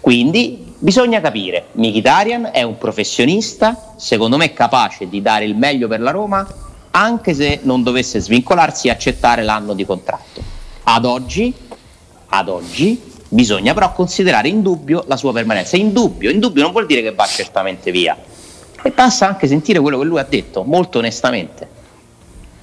Quindi 0.00 0.71
bisogna 0.82 1.20
capire, 1.20 1.66
Mkhitaryan 1.72 2.50
è 2.52 2.62
un 2.62 2.76
professionista, 2.76 3.94
secondo 3.96 4.36
me 4.36 4.52
capace 4.52 5.08
di 5.08 5.22
dare 5.22 5.44
il 5.44 5.56
meglio 5.56 5.86
per 5.86 6.00
la 6.00 6.10
Roma, 6.10 6.44
anche 6.90 7.34
se 7.34 7.60
non 7.62 7.84
dovesse 7.84 8.18
svincolarsi 8.18 8.88
e 8.88 8.90
accettare 8.90 9.42
l'anno 9.42 9.74
di 9.74 9.86
contratto. 9.86 10.42
Ad 10.82 11.04
oggi, 11.04 11.54
ad 12.26 12.48
oggi 12.48 13.00
bisogna 13.28 13.72
però 13.74 13.92
considerare 13.92 14.48
in 14.48 14.60
dubbio 14.60 15.04
la 15.06 15.16
sua 15.16 15.32
permanenza. 15.32 15.76
In 15.76 15.92
dubbio, 15.92 16.30
in 16.30 16.40
dubbio 16.40 16.62
non 16.62 16.72
vuol 16.72 16.86
dire 16.86 17.00
che 17.00 17.12
va 17.12 17.26
certamente 17.26 17.92
via. 17.92 18.16
E 18.82 18.90
basta 18.90 19.28
anche 19.28 19.46
sentire 19.46 19.78
quello 19.78 20.00
che 20.00 20.04
lui 20.04 20.18
ha 20.18 20.26
detto, 20.28 20.64
molto 20.64 20.98
onestamente. 20.98 21.80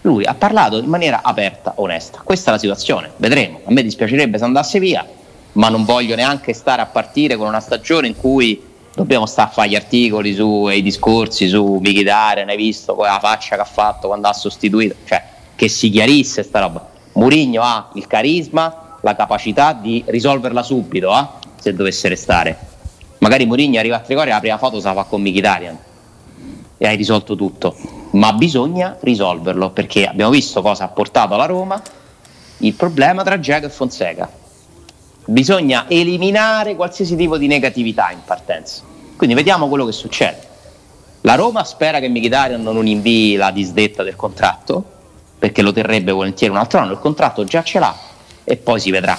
Lui 0.02 0.26
ha 0.26 0.34
parlato 0.34 0.78
in 0.78 0.90
maniera 0.90 1.22
aperta, 1.24 1.74
onesta. 1.78 2.20
Questa 2.22 2.50
è 2.50 2.54
la 2.54 2.60
situazione, 2.60 3.12
vedremo. 3.16 3.62
A 3.64 3.72
me 3.72 3.82
dispiacerebbe 3.82 4.38
se 4.38 4.44
andasse 4.44 4.80
via, 4.80 5.08
ma 5.54 5.70
non 5.70 5.86
voglio 5.86 6.16
neanche 6.16 6.54
stare 6.54 6.82
a 6.82 6.86
partire 6.86 7.36
con 7.36 7.48
una 7.48 7.60
stagione 7.60 8.08
in 8.08 8.16
cui 8.16 8.62
dobbiamo 8.94 9.26
stare 9.26 9.50
a 9.50 9.52
fare 9.52 9.70
gli 9.70 9.76
articoli 9.76 10.34
su, 10.34 10.68
e 10.70 10.78
i 10.78 10.82
discorsi 10.82 11.48
su 11.48 11.80
Michitarian, 11.82 12.50
hai 12.50 12.58
visto 12.58 12.96
la 12.96 13.20
faccia 13.22 13.56
che 13.56 13.62
ha 13.62 13.66
fatto 13.66 14.08
quando 14.08 14.28
ha 14.28 14.34
sostituito, 14.34 14.96
cioè 15.06 15.24
che 15.56 15.68
si 15.68 15.90
chiarisse 15.90 16.44
sta 16.44 16.60
roba. 16.60 16.88
Murigno 17.14 17.62
ha 17.62 17.90
il 17.94 18.08
carisma, 18.08 18.98
la 19.02 19.16
capacità 19.16 19.74
di 19.74 20.04
risolverla 20.06 20.64
subito, 20.64 21.18
eh, 21.18 21.28
se 21.60 21.74
dovesse 21.74 22.08
restare. 22.08 22.58
Magari 23.20 23.46
Murigno 23.46 23.80
arriva 23.80 23.98
a 23.98 24.00
Trigoria 24.00 24.32
e 24.32 24.36
la 24.36 24.40
prima 24.40 24.58
foto 24.58 24.80
se 24.80 24.88
la 24.88 24.94
fa 24.94 25.04
con 25.04 25.22
Michitarian 25.22 25.78
e 26.78 26.88
hai 26.88 26.96
risolto 26.96 27.36
tutto, 27.36 27.76
ma 28.12 28.32
bisogna 28.32 28.98
risolverlo 29.02 29.72
perché 29.72 30.06
abbiamo 30.06 30.32
visto 30.32 30.62
cosa 30.62 30.86
ha 30.86 30.88
portato 30.88 31.34
alla 31.34 31.46
Roma 31.46 31.82
il 32.60 32.74
problema 32.74 33.24
tra 33.24 33.40
Giacomo 33.40 33.68
e 33.68 33.70
Fonseca 33.70 34.30
bisogna 35.30 35.86
eliminare 35.88 36.76
qualsiasi 36.76 37.16
tipo 37.16 37.38
di 37.38 37.48
negatività 37.48 38.12
in 38.12 38.20
partenza. 38.26 38.82
Quindi 39.16 39.36
vediamo 39.36 39.68
quello 39.68 39.86
che 39.86 39.92
succede. 39.92 40.48
La 41.22 41.36
Roma 41.36 41.64
spera 41.64 42.00
che 42.00 42.10
Mkhitaryan 42.10 42.62
non 42.62 42.88
invii 42.88 43.36
la 43.36 43.52
disdetta 43.52 44.04
del 44.04 44.16
contratto 44.16 44.98
perché 45.38 45.62
lo 45.62 45.72
terrebbe 45.72 46.12
volentieri 46.12 46.54
un 46.54 46.60
altro 46.60 46.80
anno, 46.80 46.94
il 46.94 47.00
contratto 47.00 47.44
già 47.44 47.64
ce 47.64 47.80
l'ha 47.80 47.98
e 48.44 48.58
poi 48.58 48.80
si 48.80 48.92
vedrà. 48.92 49.18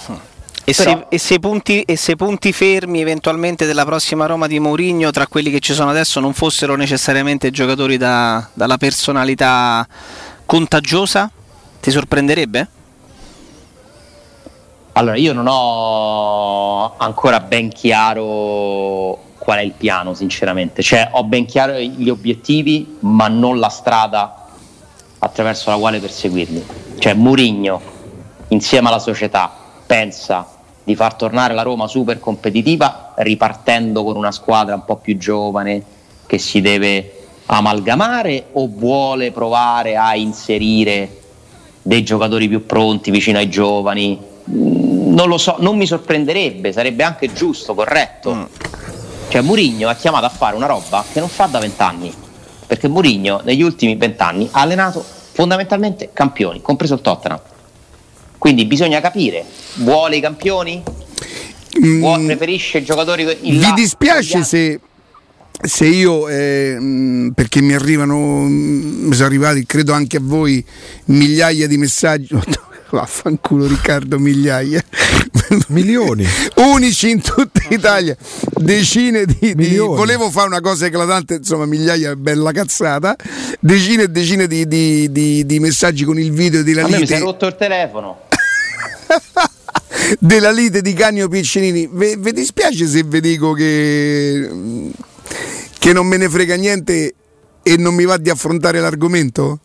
E, 0.65 0.75
Però... 0.75 0.91
se, 0.91 1.07
e, 1.09 1.19
se 1.19 1.39
punti, 1.39 1.83
e, 1.83 1.97
se, 1.97 2.17
punti, 2.17 2.53
fermi 2.53 3.01
eventualmente 3.01 3.67
della 3.67 3.85
prossima 3.85 4.27
Roma 4.27 4.47
di 4.47 4.59
Mourinho 4.59 5.11
tra 5.11 5.27
quelli 5.27 5.51
che 5.51 5.61
ci 5.61 5.73
sono 5.73 5.91
adesso 5.91 6.21
non 6.21 6.33
fossero 6.33 6.77
necessariamente 6.77 7.51
giocatori 7.51 7.97
da, 7.97 8.47
dalla 8.53 8.77
personalità 8.77 9.87
contagiosa, 10.45 11.31
ti 11.81 11.91
sorprenderebbe? 11.91 12.69
Allora, 14.93 15.17
io 15.17 15.33
non 15.33 15.47
ho 15.49 16.97
ancora 16.97 17.41
ben 17.41 17.71
chiaro 17.71 19.19
qual 19.39 19.59
è 19.59 19.63
il 19.63 19.73
piano, 19.73 20.15
sinceramente. 20.15 20.83
Cioè, 20.83 21.11
ho 21.13 21.25
ben 21.25 21.47
chiaro 21.47 21.79
gli 21.79 22.09
obiettivi, 22.09 22.97
ma 23.01 23.29
non 23.29 23.59
la 23.59 23.69
strada 23.69 24.49
attraverso 25.19 25.71
la 25.71 25.77
quale 25.77 26.01
perseguirli. 26.01 26.67
Cioè, 26.99 27.15
Murigno, 27.15 27.81
insieme 28.49 28.89
alla 28.89 28.99
società, 28.99 29.51
pensa 29.87 30.47
di 30.83 30.97
far 30.97 31.15
tornare 31.15 31.55
la 31.55 31.63
Roma 31.63 31.87
super 31.87 32.19
competitiva 32.19 33.13
ripartendo 33.17 34.03
con 34.03 34.17
una 34.17 34.33
squadra 34.33 34.75
un 34.75 34.85
po' 34.85 34.97
più 34.97 35.17
giovane 35.17 35.83
che 36.27 36.39
si 36.39 36.61
deve 36.61 37.27
amalgamare 37.47 38.47
o 38.53 38.69
vuole 38.69 39.31
provare 39.31 39.97
a 39.97 40.15
inserire 40.17 41.19
dei 41.83 42.03
giocatori 42.03 42.49
più 42.49 42.67
pronti 42.67 43.11
vicino 43.11 43.39
ai 43.39 43.49
giovani? 43.49 44.19
Mm, 45.11 45.15
non 45.15 45.29
lo 45.29 45.39
so, 45.39 45.57
non 45.59 45.77
mi 45.77 45.87
sorprenderebbe, 45.87 46.73
sarebbe 46.73 47.03
anche 47.03 47.33
giusto, 47.33 47.75
corretto. 47.75 48.35
Mm. 48.35 48.43
Cioè 49.29 49.43
Murigno 49.43 49.89
ha 49.89 49.95
chiamato 49.95 50.27
a 50.27 50.29
fare 50.29 50.57
una 50.57 50.67
roba 50.67 51.05
che 51.13 51.21
non 51.21 51.29
fa 51.29 51.47
da 51.47 51.59
vent'anni, 51.59 52.13
perché 52.67 52.89
Murigno 52.89 53.41
negli 53.45 53.63
ultimi 53.63 53.95
vent'anni 53.95 54.49
ha 54.51 54.61
allenato 54.61 55.05
fondamentalmente 55.33 56.11
campioni, 56.13 56.61
compreso 56.61 56.95
il 56.95 57.01
Tottenham. 57.01 57.41
Quindi 58.39 58.65
bisogna 58.65 59.01
capire, 59.01 59.45
vuole 59.77 60.17
i 60.17 60.21
campioni? 60.21 60.83
Vuole, 61.81 62.23
mm, 62.23 62.27
preferisce 62.27 62.83
giocatori 62.83 63.23
in 63.43 63.61
Vi 63.61 63.73
dispiace 63.75 64.43
se, 64.43 64.81
se 65.63 65.87
io, 65.87 66.27
eh, 66.27 67.31
perché 67.33 67.61
mi 67.61 67.75
arrivano, 67.75 68.17
mi 68.17 69.13
sono 69.13 69.27
arrivati, 69.27 69.65
credo 69.65 69.93
anche 69.93 70.17
a 70.17 70.21
voi, 70.23 70.65
migliaia 71.05 71.69
di 71.69 71.77
messaggi 71.77 72.35
Vaffanculo 72.91 73.67
Riccardo 73.67 74.19
Migliaia. 74.19 74.83
Milioni. 75.69 76.27
Unici 76.57 77.11
in 77.11 77.21
tutta 77.21 77.63
Italia. 77.69 78.17
Decine 78.55 79.25
di, 79.25 79.55
di, 79.55 79.77
Volevo 79.77 80.31
fare 80.31 80.47
una 80.47 80.61
cosa 80.61 80.87
eclatante, 80.87 81.35
insomma, 81.35 81.67
Migliaia, 81.67 82.17
bella 82.17 82.53
cazzata. 82.53 83.17
Decine 83.59 84.05
e 84.05 84.09
decine 84.09 84.47
di, 84.47 84.67
di, 84.67 85.47
di 85.47 85.61
messaggi 85.61 86.05
con 86.05 86.19
il 86.19 86.33
video 86.33 86.63
di 86.63 86.73
la 86.73 86.85
lite. 86.85 86.99
mi 86.99 87.07
si 87.07 87.15
è 87.15 87.19
rotto 87.21 87.47
il 87.47 87.57
telefono. 87.57 88.21
della 90.19 90.51
lite 90.51 90.83
di 90.83 90.93
Canio 90.93 91.29
Piccinini. 91.29 91.89
Vi 91.91 92.33
dispiace 92.33 92.87
se 92.87 93.03
vi 93.03 93.21
dico 93.21 93.53
che, 93.53 94.49
che 95.79 95.93
non 95.93 96.07
me 96.07 96.17
ne 96.17 96.29
frega 96.29 96.57
niente 96.57 97.15
e 97.63 97.77
non 97.77 97.95
mi 97.95 98.05
va 98.05 98.17
di 98.17 98.31
affrontare 98.31 98.81
l'argomento? 98.81 99.59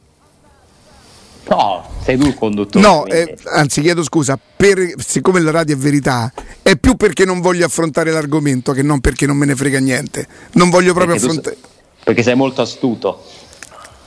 No, 1.47 1.94
sei 2.06 2.18
tu 2.18 2.28
il 2.28 2.36
conduttore. 2.36 2.86
No, 2.86 3.08
eh, 3.08 3.36
anzi 3.46 3.82
chiedo 3.82 4.04
scusa, 4.04 4.38
per, 4.38 4.94
siccome 5.04 5.39
la 5.39 5.50
radio 5.50 5.74
è 5.74 5.78
verità, 5.78 6.32
è 6.62 6.76
più 6.76 6.96
perché 6.98 7.26
non 7.26 7.41
voglio 7.41 7.65
affrontare 7.65 8.12
l'argomento 8.12 8.74
che 8.74 8.84
non 8.84 9.02
perché 9.02 9.26
non 9.26 9.38
me 9.38 9.48
ne 9.48 9.56
frega 9.56 9.80
niente. 9.80 10.28
Non 10.52 10.70
voglio 10.70 10.94
proprio 10.94 11.15
affrontare... 11.15 11.58
Perché 12.04 12.22
sei 12.22 12.36
molto 12.36 12.62
astuto. 12.62 13.24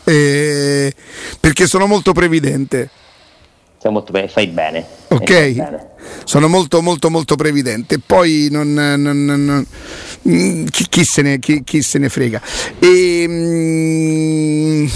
Eh, 0.04 0.94
perché 1.40 1.66
sono 1.66 1.86
molto 1.86 2.12
previdente. 2.12 2.88
Sei 3.78 3.90
molto 3.90 4.12
be- 4.12 4.28
fai 4.28 4.46
bene. 4.46 4.86
Ok, 5.08 5.26
fai 5.26 5.52
bene. 5.54 5.86
sono 6.22 6.46
molto 6.46 6.80
molto 6.80 7.10
molto 7.10 7.34
previdente. 7.34 7.98
Poi 7.98 8.46
non, 8.48 8.74
non, 8.74 9.24
non, 9.24 9.66
chi, 10.70 10.86
chi, 10.88 11.04
se 11.04 11.22
ne, 11.22 11.40
chi, 11.40 11.64
chi, 11.64 11.82
se 11.82 11.98
ne, 11.98 12.08
frega. 12.08 12.40
E, 12.78 13.24
mm, 13.26 14.86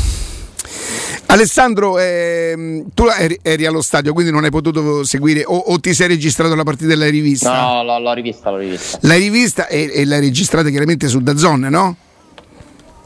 Alessandro, 1.33 1.99
ehm, 1.99 2.89
tu 2.93 3.07
eri, 3.07 3.39
eri, 3.41 3.65
allo 3.65 3.81
stadio, 3.81 4.13
quindi 4.13 4.31
non 4.31 4.45
hai 4.45 4.51
potuto 4.51 5.03
seguire 5.03 5.45
o, 5.47 5.57
o 5.57 5.81
ti 5.81 5.95
sei 5.95 6.09
registrato 6.09 6.55
la 6.55 6.63
partita 6.63 6.93
e 6.93 6.97
l'hai 6.97 7.11
rivista? 7.11 7.59
No, 7.59 7.83
no 7.83 7.99
l'ho 7.99 8.13
rivista, 8.13 8.51
l'ho 8.51 8.59
rivista. 8.59 8.99
L'hai 9.01 9.19
rivista 9.19 9.67
e, 9.67 9.91
e 9.95 10.05
l'hai 10.05 10.21
registrata 10.21 10.69
chiaramente 10.69 11.09
su 11.09 11.21
Dazzone, 11.21 11.71
no? 11.71 11.97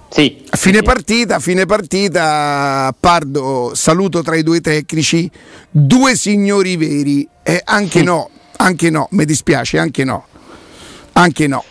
Sì. 0.09 0.45
A 0.51 0.57
fine 0.57 0.79
sì. 0.79 0.83
partita, 0.83 1.39
fine 1.39 1.67
partita, 1.67 2.93
Pardo, 2.99 3.71
saluto 3.75 4.23
tra 4.23 4.35
i 4.35 4.43
due 4.43 4.61
tecnici, 4.61 5.31
due 5.71 6.17
signori 6.17 6.77
veri, 6.77 7.29
e 7.45 7.63
anche 7.65 8.01
sì. 8.01 8.05
no, 8.05 8.31
anche 8.57 8.91
no, 8.91 9.07
mi 9.13 9.25
dispiace, 9.25 9.79
anche 9.79 10.03
no, 10.03 10.27
anche 11.13 11.47
no. 11.47 11.63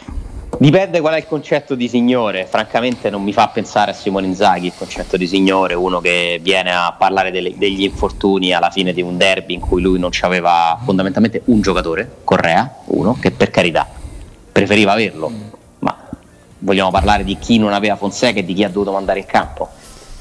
Dipende 0.57 1.01
qual 1.01 1.15
è 1.15 1.17
il 1.17 1.27
concetto 1.27 1.75
di 1.75 1.89
signore, 1.89 2.45
francamente 2.45 3.09
non 3.09 3.21
mi 3.21 3.33
fa 3.33 3.49
pensare 3.49 3.91
a 3.91 3.93
Simone 3.93 4.27
Inzaghi 4.27 4.67
il 4.67 4.73
concetto 4.77 5.17
di 5.17 5.27
signore, 5.27 5.73
uno 5.73 5.99
che 5.99 6.39
viene 6.41 6.73
a 6.73 6.95
parlare 6.97 7.29
delle, 7.29 7.57
degli 7.57 7.83
infortuni 7.83 8.53
alla 8.53 8.69
fine 8.69 8.93
di 8.93 9.01
un 9.01 9.17
derby 9.17 9.55
in 9.55 9.59
cui 9.59 9.81
lui 9.81 9.99
non 9.99 10.11
aveva 10.21 10.79
fondamentalmente 10.81 11.41
un 11.45 11.59
giocatore, 11.59 12.19
Correa, 12.23 12.73
uno, 12.85 13.17
che 13.19 13.31
per 13.31 13.51
carità 13.51 13.85
preferiva 14.49 14.93
averlo, 14.93 15.29
ma 15.79 16.07
vogliamo 16.59 16.89
parlare 16.89 17.25
di 17.25 17.37
chi 17.37 17.57
non 17.57 17.73
aveva 17.73 17.97
Fonseca 17.97 18.39
e 18.39 18.45
di 18.45 18.53
chi 18.53 18.63
ha 18.63 18.69
dovuto 18.69 18.93
mandare 18.93 19.19
in 19.19 19.25
campo. 19.25 19.67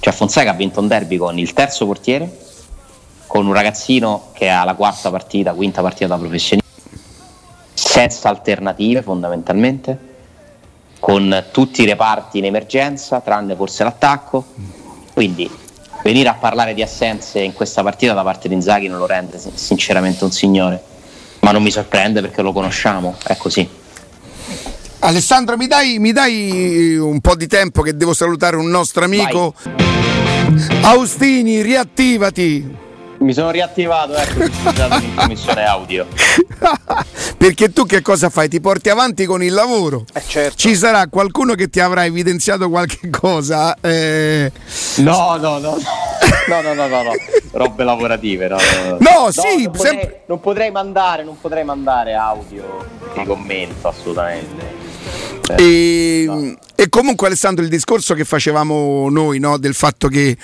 Cioè 0.01 0.13
Fonseca 0.13 0.51
ha 0.51 0.55
vinto 0.55 0.81
un 0.81 0.89
derby 0.89 1.17
con 1.17 1.39
il 1.39 1.53
terzo 1.53 1.87
portiere, 1.87 2.39
con 3.29 3.47
un 3.47 3.53
ragazzino 3.53 4.31
che 4.33 4.51
ha 4.51 4.65
la 4.65 4.75
quarta 4.75 5.11
partita, 5.11 5.53
quinta 5.53 5.81
partita 5.81 6.09
da 6.09 6.17
professionista, 6.17 6.69
senza 7.73 8.29
alternative 8.29 9.01
fondamentalmente 9.03 10.13
con 11.05 11.45
tutti 11.51 11.83
i 11.83 11.85
reparti 11.85 12.39
in 12.39 12.47
emergenza, 12.47 13.21
tranne 13.21 13.55
forse 13.55 13.85
l'attacco. 13.85 14.43
Quindi 15.13 15.51
venire 16.03 16.31
a 16.31 16.33
parlare 16.33 16.73
di 16.73 16.81
assenze 16.81 17.41
in 17.41 17.53
questa 17.53 17.83
partita 17.83 18.15
da 18.15 18.23
parte 18.23 18.49
di 18.49 18.55
Inzaghi 18.55 18.89
non 18.89 18.97
lo 18.97 19.05
rende 19.05 19.39
sinceramente 19.53 20.25
un 20.25 20.33
signore, 20.33 20.83
ma 21.41 21.51
non 21.51 21.63
mi 21.63 21.71
sorprende 21.71 22.23
perché 22.23 22.41
lo 22.41 22.53
conosciamo, 22.53 23.17
è 23.23 23.37
così. 23.37 23.69
Alessandro, 25.01 25.59
mi 25.59 25.67
dai, 25.67 25.99
mi 25.99 26.13
dai 26.13 26.97
un 26.97 27.21
po' 27.21 27.37
di 27.37 27.49
tempo 27.49 27.83
che 27.83 27.95
devo 27.95 28.15
salutare 28.15 28.57
un 28.57 28.71
nostro 28.71 29.05
amico? 29.05 29.53
Vai. 29.63 30.81
Austini, 30.85 31.61
riattivati 31.61 32.77
mi 33.19 33.33
sono 33.33 33.51
riattivato, 33.51 34.15
ecco, 34.15 34.45
in 34.45 35.15
commissione 35.15 35.65
audio. 35.65 36.07
Perché 37.37 37.73
tu 37.73 37.85
che 37.85 38.03
cosa 38.03 38.31
fai? 38.31 38.49
Ti 38.49 38.61
porti 38.61 38.89
avanti 38.89 39.25
con 39.27 39.43
il 39.43 39.53
lavoro. 39.53 40.05
Eh 40.13 40.23
certo. 40.27 40.57
Ci 40.57 40.75
sarà 40.75 41.07
qualcuno 41.09 41.55
che 41.55 41.69
ti 41.69 41.81
avrà 41.81 42.05
evidenziato 42.05 42.69
qualche 42.69 43.11
cosa? 43.11 43.77
Eh... 43.81 44.51
No, 44.97 45.37
no, 45.37 45.59
no. 45.59 45.77
No, 46.47 46.61
no, 46.61 46.75
no, 46.75 46.87
no, 46.87 47.03
no. 47.03 47.13
robe 47.53 47.85
lavorative. 47.85 48.49
No, 48.49 48.57
no, 48.57 48.89
no. 48.91 48.99
no 48.99 49.31
sì, 49.31 49.65
non 49.65 49.73
potrei, 49.73 49.99
sempre... 49.99 50.23
non 50.27 50.41
potrei 50.41 50.71
mandare, 50.71 51.25
non 51.25 51.39
potrei 51.41 51.65
mandare 51.65 52.15
audio 52.15 52.87
di 53.15 53.25
commento 53.25 53.89
assolutamente. 53.89 54.84
Certo. 55.47 55.63
E, 55.63 56.25
no. 56.27 56.57
e, 56.75 56.89
comunque 56.89 57.27
Alessandro 57.27 57.63
il 57.63 57.71
discorso 57.71 58.15
che 58.15 58.25
facevamo 58.25 59.11
noi 59.11 59.39
no, 59.39 59.59
del 59.59 59.75
fatto 59.75 60.09
che 60.09 60.35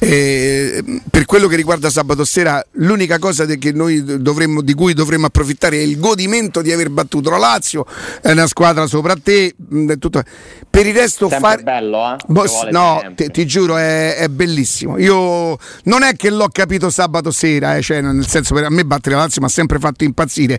eh, 0.00 0.82
per 1.08 1.26
quello 1.26 1.46
che 1.46 1.54
riguarda 1.54 1.88
sabato 1.90 2.24
sera 2.24 2.64
l'unica 2.72 3.20
cosa 3.20 3.44
dovremmo, 3.46 4.60
di 4.60 4.74
cui 4.74 4.94
dovremmo 4.94 5.26
approfittare 5.26 5.78
è 5.78 5.82
il 5.82 6.00
godimento 6.00 6.60
di 6.60 6.72
aver 6.72 6.90
battuto 6.90 7.30
la 7.30 7.38
Lazio, 7.38 7.86
è 8.20 8.32
una 8.32 8.48
squadra 8.48 8.88
sopra 8.88 9.14
te, 9.22 9.54
tutto. 10.00 10.24
per 10.68 10.86
il 10.88 10.94
resto 10.94 11.28
fare... 11.28 11.62
bello, 11.62 12.14
eh? 12.14 12.16
Boh, 12.26 12.44
no, 12.72 13.12
ti, 13.14 13.30
ti, 13.30 13.46
giuro 13.46 13.76
è, 13.76 14.16
è, 14.16 14.28
bellissimo. 14.28 14.98
Io 14.98 15.56
non 15.84 16.02
è 16.02 16.16
che 16.16 16.30
l'ho 16.30 16.48
capito 16.50 16.90
sabato 16.90 17.30
sera, 17.30 17.76
eh, 17.76 17.82
cioè, 17.82 18.00
nel 18.00 18.26
senso 18.26 18.54
per 18.54 18.64
a 18.64 18.70
me 18.70 18.84
battere 18.84 19.14
la 19.14 19.22
Lazio 19.22 19.40
mi 19.40 19.46
ha 19.46 19.50
sempre 19.50 19.78
fatto 19.78 20.02
impazzire. 20.02 20.58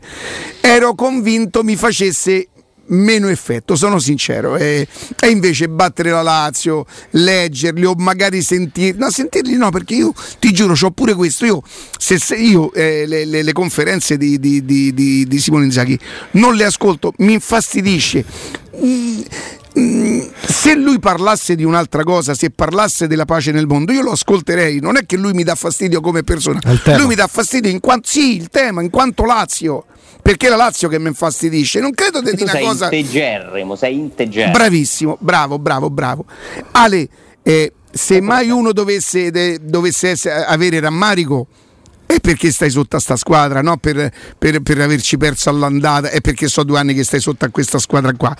Ero 0.62 0.96
convinto 0.96 1.64
mi 1.64 1.76
facesse 1.76 2.48
meno 2.90 3.28
effetto, 3.28 3.76
sono 3.76 4.00
sincero. 4.00 4.56
E, 4.56 4.88
e, 5.20 5.30
invece 5.30 5.68
battere 5.68 6.12
la 6.12 6.22
Lazio, 6.22 6.86
leggerli 7.12 7.86
o 7.86 7.94
magari 7.98 8.42
sentirli, 8.42 9.00
no, 9.00 9.10
sentirli 9.10 9.56
no, 9.56 9.70
perché 9.70 9.96
io 9.96 10.14
ti 10.40 10.52
giuro, 10.52 10.76
ho 10.80 10.92
pure 10.92 11.14
questo. 11.14 11.46
Io, 11.46 11.62
se, 11.98 12.18
se 12.18 12.36
io 12.36 12.72
eh, 12.74 13.06
le, 13.06 13.26
le, 13.26 13.44
le, 13.44 13.54
conferenze 13.54 14.18
di, 14.18 14.40
di, 14.40 14.64
di, 14.64 14.94
di, 14.94 15.40
Simone 15.40 15.66
Inzaghi 15.66 15.98
non 16.32 16.56
le 16.56 16.66
ascolto, 16.66 17.14
mi 17.18 17.34
infastidisce. 17.34 18.24
Mm, 18.84 19.22
mm, 19.78 20.22
se 20.46 20.76
lui 20.76 21.00
parlasse 21.00 21.56
di 21.56 21.64
un'altra 21.64 22.04
cosa, 22.04 22.34
se 22.34 22.50
parlasse 22.50 23.08
della 23.08 23.26
pace 23.26 23.52
nel 23.52 23.68
mondo, 23.68 23.92
io 23.92 24.02
lo 24.02 24.12
ascolterei. 24.12 24.80
Non 24.80 24.98
è 24.98 25.06
che 25.06 25.18
lui 25.18 25.34
mi 25.34 25.44
dà 25.44 25.56
fastidio 25.56 26.02
come 26.02 26.24
persona, 26.24 26.60
lui 26.98 27.08
mi 27.08 27.16
dà 27.16 27.28
fastidio 27.28 27.70
in 27.70 27.80
quanto 27.80 28.08
sì, 28.08 28.36
il 28.36 28.50
tema, 28.50 28.82
in 28.82 28.90
quanto 28.90 29.26
Lazio 29.26 29.86
perché 30.22 30.50
la 30.50 30.56
Lazio 30.56 30.88
che 30.90 31.00
mi 31.00 31.08
infastidisce. 31.08 31.80
Non 31.80 31.92
credo 31.92 32.22
di 32.22 32.42
una 32.42 32.52
sei 32.52 32.64
cosa. 32.64 32.86
Integerrimo, 32.86 33.76
sei 33.76 33.96
integerrimo. 33.96 34.52
Bravissimo, 34.52 35.18
bravo, 35.20 35.60
bravo, 35.60 35.90
bravo. 35.90 36.26
Ale, 36.72 37.08
eh, 37.42 37.74
se 37.92 38.22
mai 38.22 38.50
uno 38.50 38.72
dovesse, 38.72 39.32
de, 39.32 39.60
dovesse 39.62 40.10
essere, 40.10 40.46
avere 40.46 40.80
rammarico 40.80 41.48
è 42.06 42.20
perché 42.20 42.52
stai 42.52 42.72
sotto 42.72 42.96
a 42.96 43.00
sta 43.00 43.16
squadra, 43.16 43.62
no? 43.62 43.78
per, 43.78 44.12
per, 44.38 44.62
per, 44.62 44.82
averci 44.82 45.18
perso 45.18 45.50
all'andata, 45.50 46.10
è 46.10 46.22
perché 46.22 46.48
so 46.48 46.64
due 46.64 46.80
anni 46.80 46.96
che 46.96 47.04
stai 47.04 47.20
sotto 47.20 47.46
a 47.46 47.50
questa 47.50 47.78
squadra 47.78 48.14
qua. 48.14 48.36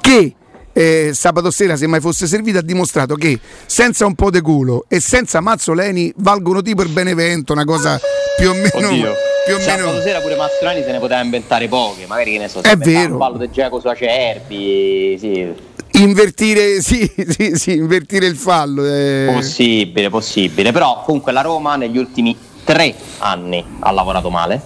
Che 0.00 0.34
eh, 0.72 1.10
sabato 1.14 1.50
sera, 1.50 1.76
se 1.76 1.86
mai 1.86 2.00
fosse 2.00 2.26
servito, 2.26 2.58
ha 2.58 2.62
dimostrato 2.62 3.14
che 3.14 3.40
senza 3.64 4.04
un 4.04 4.14
po' 4.14 4.30
di 4.30 4.42
culo 4.42 4.84
e 4.88 5.00
senza 5.00 5.40
Mazzoleni 5.40 6.12
valgono 6.18 6.60
tipo 6.60 6.82
il 6.82 6.90
Benevento, 6.90 7.54
una 7.54 7.64
cosa 7.64 7.98
più 8.36 8.50
o 8.50 8.52
meno. 8.52 8.88
Oddio. 8.88 9.14
Più 9.46 9.54
o 9.54 9.60
Sabato 9.60 9.90
meno... 9.90 10.00
sera 10.00 10.20
pure 10.20 10.34
Mazzoleni 10.34 10.82
se 10.82 10.90
ne 10.90 10.98
poteva 10.98 11.20
inventare 11.20 11.68
poche, 11.68 12.06
magari 12.06 12.32
che 12.32 12.38
ne 12.38 12.48
so, 12.48 12.60
è 12.62 12.76
vero. 12.76 13.12
un 13.12 13.18
ballo 13.18 13.36
del 13.36 13.50
Giacomo 13.50 13.80
su 13.80 13.86
Acerbi, 13.86 15.16
sì. 15.16 15.54
Invertire, 16.02 16.80
sì, 16.82 17.08
sì, 17.28 17.52
sì, 17.54 17.72
invertire 17.74 18.26
il 18.26 18.34
fallo. 18.34 18.84
Eh. 18.84 19.30
Possibile, 19.32 20.10
possibile. 20.10 20.72
Però 20.72 21.02
comunque 21.04 21.30
la 21.30 21.42
Roma 21.42 21.76
negli 21.76 21.96
ultimi 21.96 22.36
tre 22.64 22.92
anni 23.18 23.64
ha 23.78 23.90
lavorato 23.92 24.30
male. 24.30 24.60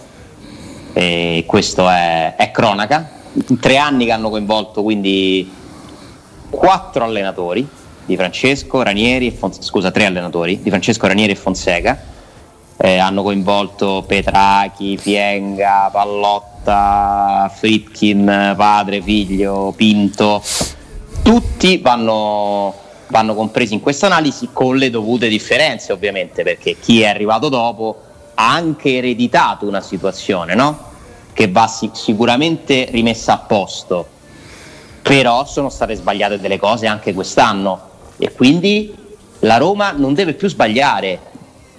E 0.95 1.45
questo 1.47 1.87
è, 1.87 2.35
è 2.37 2.51
cronaca. 2.51 3.19
Tre 3.61 3.77
anni 3.77 4.07
che 4.07 4.13
hanno 4.13 4.31
coinvolto 4.31 4.83
quindi 4.83 5.49
quattro 6.49 7.05
allenatori 7.05 7.69
di 8.07 8.17
Francesco 8.17 8.83
Ranieri 8.83 9.27
e 9.27 9.31
Fonseca, 9.31 9.65
scusa, 9.65 9.91
tre 9.91 10.07
allenatori 10.07 10.61
di 10.63 10.71
Francesco 10.71 11.07
Ranieri 11.07 11.33
e 11.33 11.37
Fonseca. 11.37 12.03
Eh, 12.83 12.97
hanno 12.97 13.23
coinvolto 13.23 14.05
Petrachi, 14.07 14.97
Fienga, 14.97 15.91
Pallotta, 15.93 17.53
Fritkin, 17.55 18.55
padre, 18.57 19.03
figlio, 19.03 19.75
Pinto. 19.77 20.43
Tutti 21.23 21.77
vanno 21.79 22.89
vanno 23.11 23.35
compresi 23.35 23.75
in 23.75 23.81
questa 23.81 24.07
analisi 24.07 24.49
con 24.53 24.77
le 24.77 24.89
dovute 24.89 25.29
differenze 25.29 25.93
ovviamente 25.93 26.43
perché 26.43 26.77
chi 26.79 27.03
è 27.03 27.09
arrivato 27.09 27.49
dopo 27.49 28.01
ha 28.35 28.53
anche 28.53 28.97
ereditato 28.97 29.67
una 29.67 29.81
situazione 29.81 30.55
no? 30.55 30.89
che 31.33 31.49
va 31.49 31.67
sic- 31.67 31.97
sicuramente 31.97 32.87
rimessa 32.91 33.35
a 33.35 33.39
posto 33.39 34.07
però 35.03 35.45
sono 35.45 35.69
state 35.69 35.95
sbagliate 35.95 36.39
delle 36.39 36.59
cose 36.59 36.87
anche 36.87 37.13
quest'anno 37.13 37.89
e 38.17 38.33
quindi 38.33 38.95
la 39.41 39.57
Roma 39.57 39.91
non 39.91 40.15
deve 40.15 40.35
più 40.35 40.49
sbagliare 40.49 41.30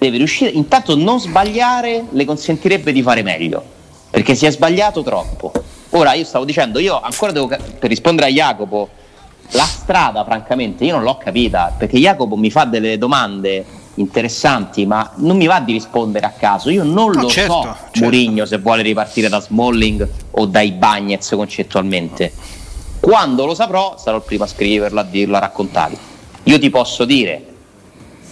deve 0.06 0.18
riuscire 0.18 0.50
intanto 0.50 0.96
non 0.96 1.20
sbagliare 1.20 2.04
le 2.10 2.24
consentirebbe 2.24 2.92
di 2.92 3.02
fare 3.02 3.22
meglio 3.22 3.62
perché 4.10 4.34
si 4.34 4.46
è 4.46 4.50
sbagliato 4.50 5.02
troppo 5.02 5.52
ora 5.90 6.14
io 6.14 6.24
stavo 6.24 6.44
dicendo 6.44 6.78
io 6.78 7.00
ancora 7.00 7.32
devo 7.32 7.46
per 7.46 7.88
rispondere 7.88 8.28
a 8.28 8.30
Jacopo 8.30 8.88
la 9.52 9.64
strada, 9.64 10.24
francamente, 10.24 10.84
io 10.84 10.94
non 10.94 11.02
l'ho 11.02 11.18
capita 11.18 11.74
perché 11.76 11.98
Jacopo 11.98 12.36
mi 12.36 12.50
fa 12.50 12.64
delle 12.64 12.96
domande 12.98 13.64
interessanti, 13.96 14.86
ma 14.86 15.12
non 15.16 15.36
mi 15.36 15.46
va 15.46 15.60
di 15.60 15.72
rispondere 15.72 16.24
a 16.24 16.30
caso. 16.30 16.70
Io 16.70 16.84
non 16.84 17.10
no, 17.12 17.22
lo 17.22 17.28
certo, 17.28 17.52
so, 17.52 17.62
certo. 17.62 18.00
Murigno, 18.00 18.46
se 18.46 18.58
vuole 18.58 18.82
ripartire 18.82 19.28
da 19.28 19.40
Smalling 19.40 20.08
o 20.30 20.46
dai 20.46 20.72
Bagnets 20.72 21.30
concettualmente. 21.30 22.32
Quando 23.00 23.44
lo 23.44 23.54
saprò, 23.54 23.96
sarò 23.98 24.16
il 24.16 24.22
primo 24.22 24.44
a 24.44 24.46
scriverlo, 24.46 25.00
a 25.00 25.04
dirlo, 25.04 25.36
a 25.36 25.40
raccontarlo. 25.40 25.98
Io 26.44 26.58
ti 26.58 26.70
posso 26.70 27.04
dire 27.04 27.44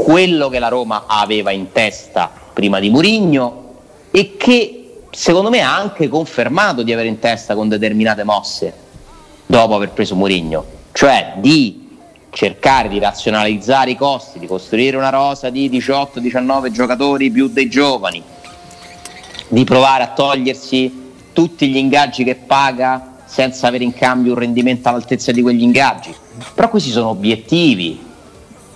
quello 0.02 0.48
che 0.48 0.58
la 0.58 0.68
Roma 0.68 1.04
aveva 1.06 1.50
in 1.50 1.72
testa 1.72 2.30
prima 2.52 2.78
di 2.80 2.90
Murigno 2.90 3.74
e 4.10 4.36
che 4.36 5.02
secondo 5.10 5.50
me 5.50 5.60
ha 5.60 5.76
anche 5.76 6.08
confermato 6.08 6.82
di 6.82 6.92
avere 6.92 7.08
in 7.08 7.18
testa 7.18 7.54
con 7.54 7.68
determinate 7.68 8.24
mosse 8.24 8.72
dopo 9.46 9.74
aver 9.74 9.90
preso 9.90 10.14
Murigno 10.14 10.78
cioè 10.92 11.34
di 11.36 11.88
cercare 12.30 12.88
di 12.88 12.98
razionalizzare 12.98 13.90
i 13.90 13.96
costi, 13.96 14.38
di 14.38 14.46
costruire 14.46 14.96
una 14.96 15.10
rosa 15.10 15.50
di 15.50 15.68
18-19 15.68 16.70
giocatori 16.70 17.30
più 17.30 17.48
dei 17.48 17.68
giovani, 17.68 18.22
di 19.48 19.64
provare 19.64 20.04
a 20.04 20.08
togliersi 20.08 21.12
tutti 21.32 21.68
gli 21.68 21.76
ingaggi 21.76 22.24
che 22.24 22.34
paga 22.34 23.22
senza 23.24 23.68
avere 23.68 23.84
in 23.84 23.94
cambio 23.94 24.32
un 24.32 24.38
rendimento 24.38 24.88
all'altezza 24.88 25.32
di 25.32 25.42
quegli 25.42 25.62
ingaggi. 25.62 26.14
Però 26.54 26.68
questi 26.68 26.90
sono 26.90 27.08
obiettivi, 27.08 27.98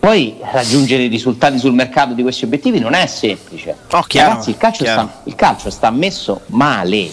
poi 0.04 0.36
raggiungere 0.52 1.04
i 1.04 1.08
risultati 1.08 1.58
sul 1.58 1.72
mercato 1.72 2.12
di 2.12 2.20
questi 2.20 2.44
obiettivi 2.44 2.78
non 2.78 2.92
è 2.92 3.06
semplice. 3.06 3.74
Oh, 3.92 4.02
chiaro, 4.02 4.32
Ragazzi, 4.32 4.50
il 4.50 4.58
calcio, 4.58 4.84
sta, 4.84 5.20
il 5.24 5.34
calcio, 5.34 5.70
sta, 5.70 5.90
messo 5.90 6.42
male, 6.48 7.08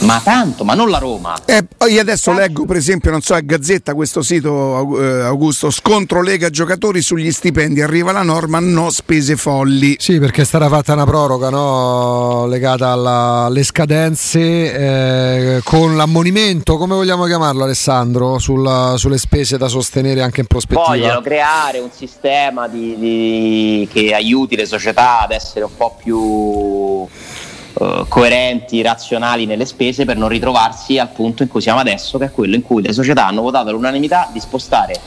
ma 0.00 0.20
tanto, 0.24 0.64
ma 0.64 0.74
non 0.74 0.90
la 0.90 0.98
Roma. 0.98 1.36
Eh, 1.44 1.64
io 1.88 2.00
adesso 2.00 2.32
leggo, 2.32 2.64
per 2.64 2.74
esempio, 2.74 3.12
non 3.12 3.20
so, 3.20 3.34
a 3.34 3.40
Gazzetta 3.40 3.94
questo 3.94 4.22
sito, 4.22 5.00
eh, 5.00 5.20
Augusto, 5.20 5.70
scontro 5.70 6.20
Lega 6.20 6.50
giocatori 6.50 7.00
sugli 7.00 7.30
stipendi. 7.30 7.80
Arriva 7.80 8.10
la 8.10 8.24
norma, 8.24 8.58
no 8.58 8.90
spese 8.90 9.36
folli. 9.36 9.94
Sì, 10.00 10.18
perché 10.18 10.42
è 10.42 10.44
stata 10.44 10.68
fatta 10.68 10.94
una 10.94 11.04
proroga 11.04 11.48
no? 11.48 12.46
legata 12.46 12.88
alla, 12.88 13.44
alle 13.44 13.62
scadenze 13.62 14.40
eh, 14.40 15.60
con 15.62 15.96
l'ammonimento, 15.96 16.76
come 16.76 16.96
vogliamo 16.96 17.24
chiamarlo, 17.26 17.62
Alessandro, 17.62 18.40
sulla, 18.40 18.94
sulle 18.96 19.18
spese 19.18 19.56
da 19.56 19.68
sostenere 19.68 20.22
anche 20.22 20.40
in 20.40 20.46
prospettiva. 20.48 20.88
Vogliono 20.88 21.20
creare 21.20 21.78
un 21.78 21.90
sistema 21.92 22.30
sistema 22.32 22.66
di, 22.66 22.98
di, 22.98 23.88
che 23.92 24.14
aiuti 24.14 24.56
le 24.56 24.64
società 24.64 25.20
ad 25.20 25.32
essere 25.32 25.66
un 25.66 25.76
po' 25.76 25.94
più 26.02 26.18
uh, 26.18 27.08
coerenti, 28.08 28.80
razionali 28.80 29.44
nelle 29.44 29.66
spese 29.66 30.06
per 30.06 30.16
non 30.16 30.30
ritrovarsi 30.30 30.98
al 30.98 31.10
punto 31.10 31.42
in 31.42 31.50
cui 31.50 31.60
siamo 31.60 31.80
adesso, 31.80 32.16
che 32.16 32.26
è 32.26 32.30
quello 32.30 32.54
in 32.54 32.62
cui 32.62 32.82
le 32.82 32.94
società 32.94 33.26
hanno 33.26 33.42
votato 33.42 33.68
all'unanimità 33.68 34.30
di 34.32 34.40
spostare 34.40 34.98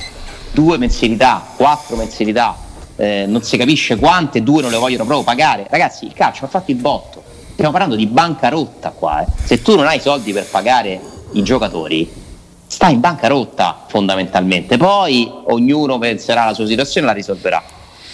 due 0.52 0.78
mensilità, 0.78 1.44
quattro 1.58 1.96
mensilità, 1.96 2.56
eh, 2.96 3.26
non 3.28 3.42
si 3.42 3.58
capisce 3.58 3.98
quante, 3.98 4.44
due 4.44 4.62
non 4.62 4.70
le 4.70 4.78
vogliono 4.78 5.06
proprio 5.06 5.26
pagare. 5.26 5.66
Ragazzi, 5.68 6.06
il 6.06 6.14
calcio 6.14 6.46
ha 6.46 6.48
fatto 6.48 6.70
il 6.70 6.78
botto. 6.78 7.24
Stiamo 7.54 7.72
parlando 7.72 7.96
di 7.96 8.06
bancarotta 8.06 8.92
qua. 8.92 9.22
Eh. 9.22 9.26
Se 9.44 9.62
tu 9.64 9.76
non 9.76 9.88
hai 9.88 10.00
soldi 10.00 10.32
per 10.32 10.46
pagare 10.46 11.02
i 11.34 11.42
giocatori, 11.42 12.24
sta 12.68 12.90
in 12.90 13.00
bancarotta 13.00 13.86
fondamentalmente. 13.88 14.78
Poi 14.78 15.32
ognuno 15.46 15.98
penserà 15.98 16.44
alla 16.44 16.54
sua 16.54 16.66
situazione 16.66 17.08
e 17.08 17.10
la 17.10 17.16
risolverà. 17.16 17.64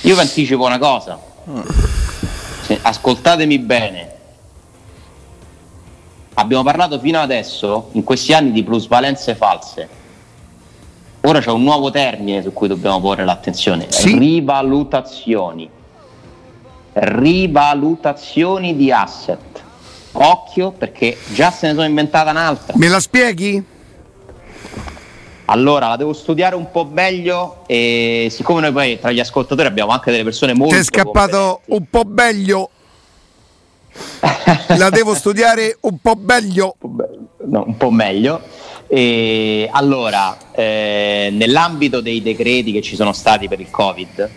Io 0.02 0.16
vi 0.16 0.22
anticipo 0.22 0.66
una 0.66 0.80
cosa, 0.80 1.20
Se, 2.62 2.80
ascoltatemi 2.82 3.60
bene. 3.60 4.10
Abbiamo 6.34 6.64
parlato 6.64 7.00
fino 7.00 7.20
adesso, 7.20 7.90
in 7.92 8.04
questi 8.04 8.34
anni, 8.34 8.52
di 8.52 8.64
plusvalenze 8.64 9.36
false. 9.36 9.90
Ora 11.22 11.40
c'è 11.40 11.52
un 11.52 11.62
nuovo 11.62 11.92
termine 11.92 12.42
su 12.42 12.52
cui 12.52 12.68
dobbiamo 12.68 13.00
porre 13.00 13.26
l'attenzione, 13.26 13.88
sì. 13.90 14.18
rivalutazioni. 14.18 15.70
Rivalutazioni 16.94 18.76
di 18.76 18.92
asset. 18.92 19.62
Occhio 20.14 20.72
perché 20.72 21.18
già 21.34 21.52
se 21.52 21.68
ne 21.68 21.74
sono 21.74 21.86
inventata 21.86 22.32
un'altra. 22.32 22.74
Me 22.76 22.88
la 22.88 23.00
spieghi? 23.00 23.64
Allora, 25.52 25.90
la 25.90 25.98
devo 25.98 26.14
studiare 26.14 26.56
un 26.56 26.72
po' 26.72 26.86
meglio 26.86 27.64
e 27.68 28.30
siccome 28.32 28.62
noi 28.62 28.72
poi 28.72 28.98
tra 28.98 29.12
gli 29.12 29.20
ascoltatori 29.20 29.68
abbiamo 29.68 29.92
anche 29.92 30.10
delle 30.10 30.24
persone 30.24 30.54
molto... 30.54 30.76
Ti 30.76 30.80
è 30.80 30.84
scappato 30.86 31.60
un 31.66 31.84
po' 31.90 32.04
meglio. 32.06 32.70
la 34.78 34.90
devo 34.90 35.14
studiare 35.14 35.76
un 35.82 35.98
po' 36.00 36.18
meglio. 36.18 36.78
No, 37.48 37.66
un 37.68 37.76
po' 37.76 37.92
meglio. 37.92 38.42
E 38.88 39.68
allora, 39.70 40.38
eh, 40.54 41.28
nell'ambito 41.34 42.00
dei 42.00 42.22
decreti 42.22 42.72
che 42.72 42.82
ci 42.82 42.96
sono 42.96 43.12
stati 43.12 43.50
per 43.50 43.60
il 43.60 43.70
Covid, 43.70 44.30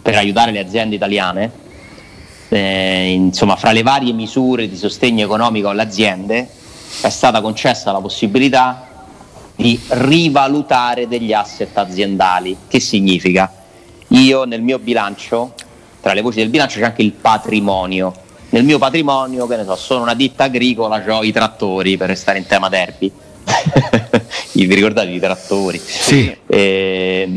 per 0.00 0.14
aiutare 0.14 0.52
le 0.52 0.60
aziende 0.60 0.94
italiane, 0.94 1.50
eh, 2.50 3.10
insomma, 3.10 3.56
fra 3.56 3.72
le 3.72 3.82
varie 3.82 4.12
misure 4.12 4.68
di 4.68 4.76
sostegno 4.76 5.24
economico 5.24 5.70
alle 5.70 5.82
aziende, 5.82 6.48
è 7.00 7.08
stata 7.08 7.40
concessa 7.40 7.90
la 7.90 8.00
possibilità 8.00 8.89
di 9.60 9.78
rivalutare 9.88 11.06
degli 11.06 11.34
asset 11.34 11.76
aziendali. 11.76 12.56
Che 12.66 12.80
significa? 12.80 13.52
Io 14.08 14.44
nel 14.44 14.62
mio 14.62 14.78
bilancio, 14.78 15.52
tra 16.00 16.14
le 16.14 16.22
voci 16.22 16.38
del 16.38 16.48
bilancio 16.48 16.78
c'è 16.78 16.86
anche 16.86 17.02
il 17.02 17.12
patrimonio. 17.12 18.12
Nel 18.50 18.64
mio 18.64 18.78
patrimonio, 18.78 19.46
che 19.46 19.56
ne 19.56 19.64
so, 19.64 19.76
sono 19.76 20.02
una 20.02 20.14
ditta 20.14 20.44
agricola, 20.44 21.04
ho 21.06 21.22
i 21.22 21.30
trattori 21.30 21.98
per 21.98 22.08
restare 22.08 22.38
in 22.38 22.46
tema 22.46 22.70
derby. 22.70 23.12
Vi 24.52 24.74
ricordate 24.74 25.10
i 25.10 25.20
trattori? 25.20 25.78
Sì. 25.78 26.34
Eh, 26.46 27.28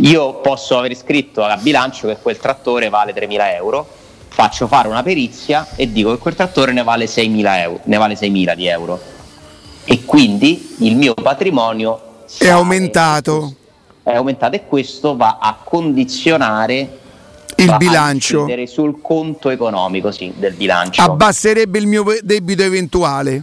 io 0.00 0.34
posso 0.40 0.78
aver 0.78 0.96
scritto 0.96 1.44
a 1.44 1.56
bilancio 1.56 2.08
che 2.08 2.16
quel 2.20 2.38
trattore 2.38 2.88
vale 2.88 3.14
3.000 3.14 3.54
euro, 3.54 3.86
faccio 4.28 4.66
fare 4.66 4.88
una 4.88 5.02
perizia 5.02 5.68
e 5.76 5.92
dico 5.92 6.10
che 6.12 6.18
quel 6.18 6.34
trattore 6.34 6.72
ne 6.72 6.82
vale 6.82 7.04
6.000, 7.04 7.58
euro, 7.58 7.80
ne 7.84 7.96
vale 7.96 8.14
6.000 8.14 8.54
di 8.54 8.66
euro 8.66 9.12
e 9.84 10.04
quindi 10.04 10.76
il 10.78 10.96
mio 10.96 11.14
patrimonio 11.14 12.00
è 12.38 12.48
aumentato. 12.48 13.54
È 14.02 14.14
aumentato 14.14 14.56
e 14.56 14.66
questo 14.66 15.16
va 15.16 15.38
a 15.40 15.56
condizionare 15.62 16.98
il 17.56 17.74
bilancio 17.78 18.46
sul 18.66 19.00
conto 19.00 19.50
economico 19.50 20.10
sì, 20.10 20.32
del 20.36 20.54
bilancio. 20.54 21.00
Abbasserebbe 21.00 21.78
il 21.78 21.86
mio 21.86 22.04
debito 22.22 22.62
eventuale. 22.62 23.42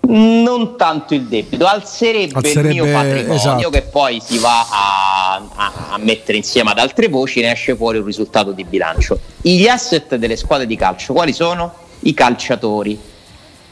Non 0.00 0.76
tanto 0.76 1.12
il 1.12 1.24
debito, 1.24 1.66
alzerebbe, 1.66 2.34
alzerebbe 2.36 2.68
il 2.68 2.82
mio 2.82 2.92
patrimonio 2.92 3.34
esatto. 3.34 3.70
che 3.70 3.82
poi 3.82 4.22
si 4.24 4.38
va 4.38 4.60
a 4.60 5.18
a, 5.54 5.72
a, 5.90 5.98
mettere 5.98 6.38
insieme 6.38 6.70
ad 6.70 6.78
altre 6.78 7.08
voci 7.08 7.40
ne 7.40 7.52
esce 7.52 7.76
fuori 7.76 7.98
un 7.98 8.04
risultato 8.04 8.52
di 8.52 8.64
bilancio. 8.64 9.18
Gli 9.40 9.66
asset 9.66 10.16
delle 10.16 10.36
squadre 10.36 10.66
di 10.66 10.76
calcio 10.76 11.12
quali 11.12 11.32
sono? 11.32 11.72
I 12.00 12.14
calciatori 12.14 12.98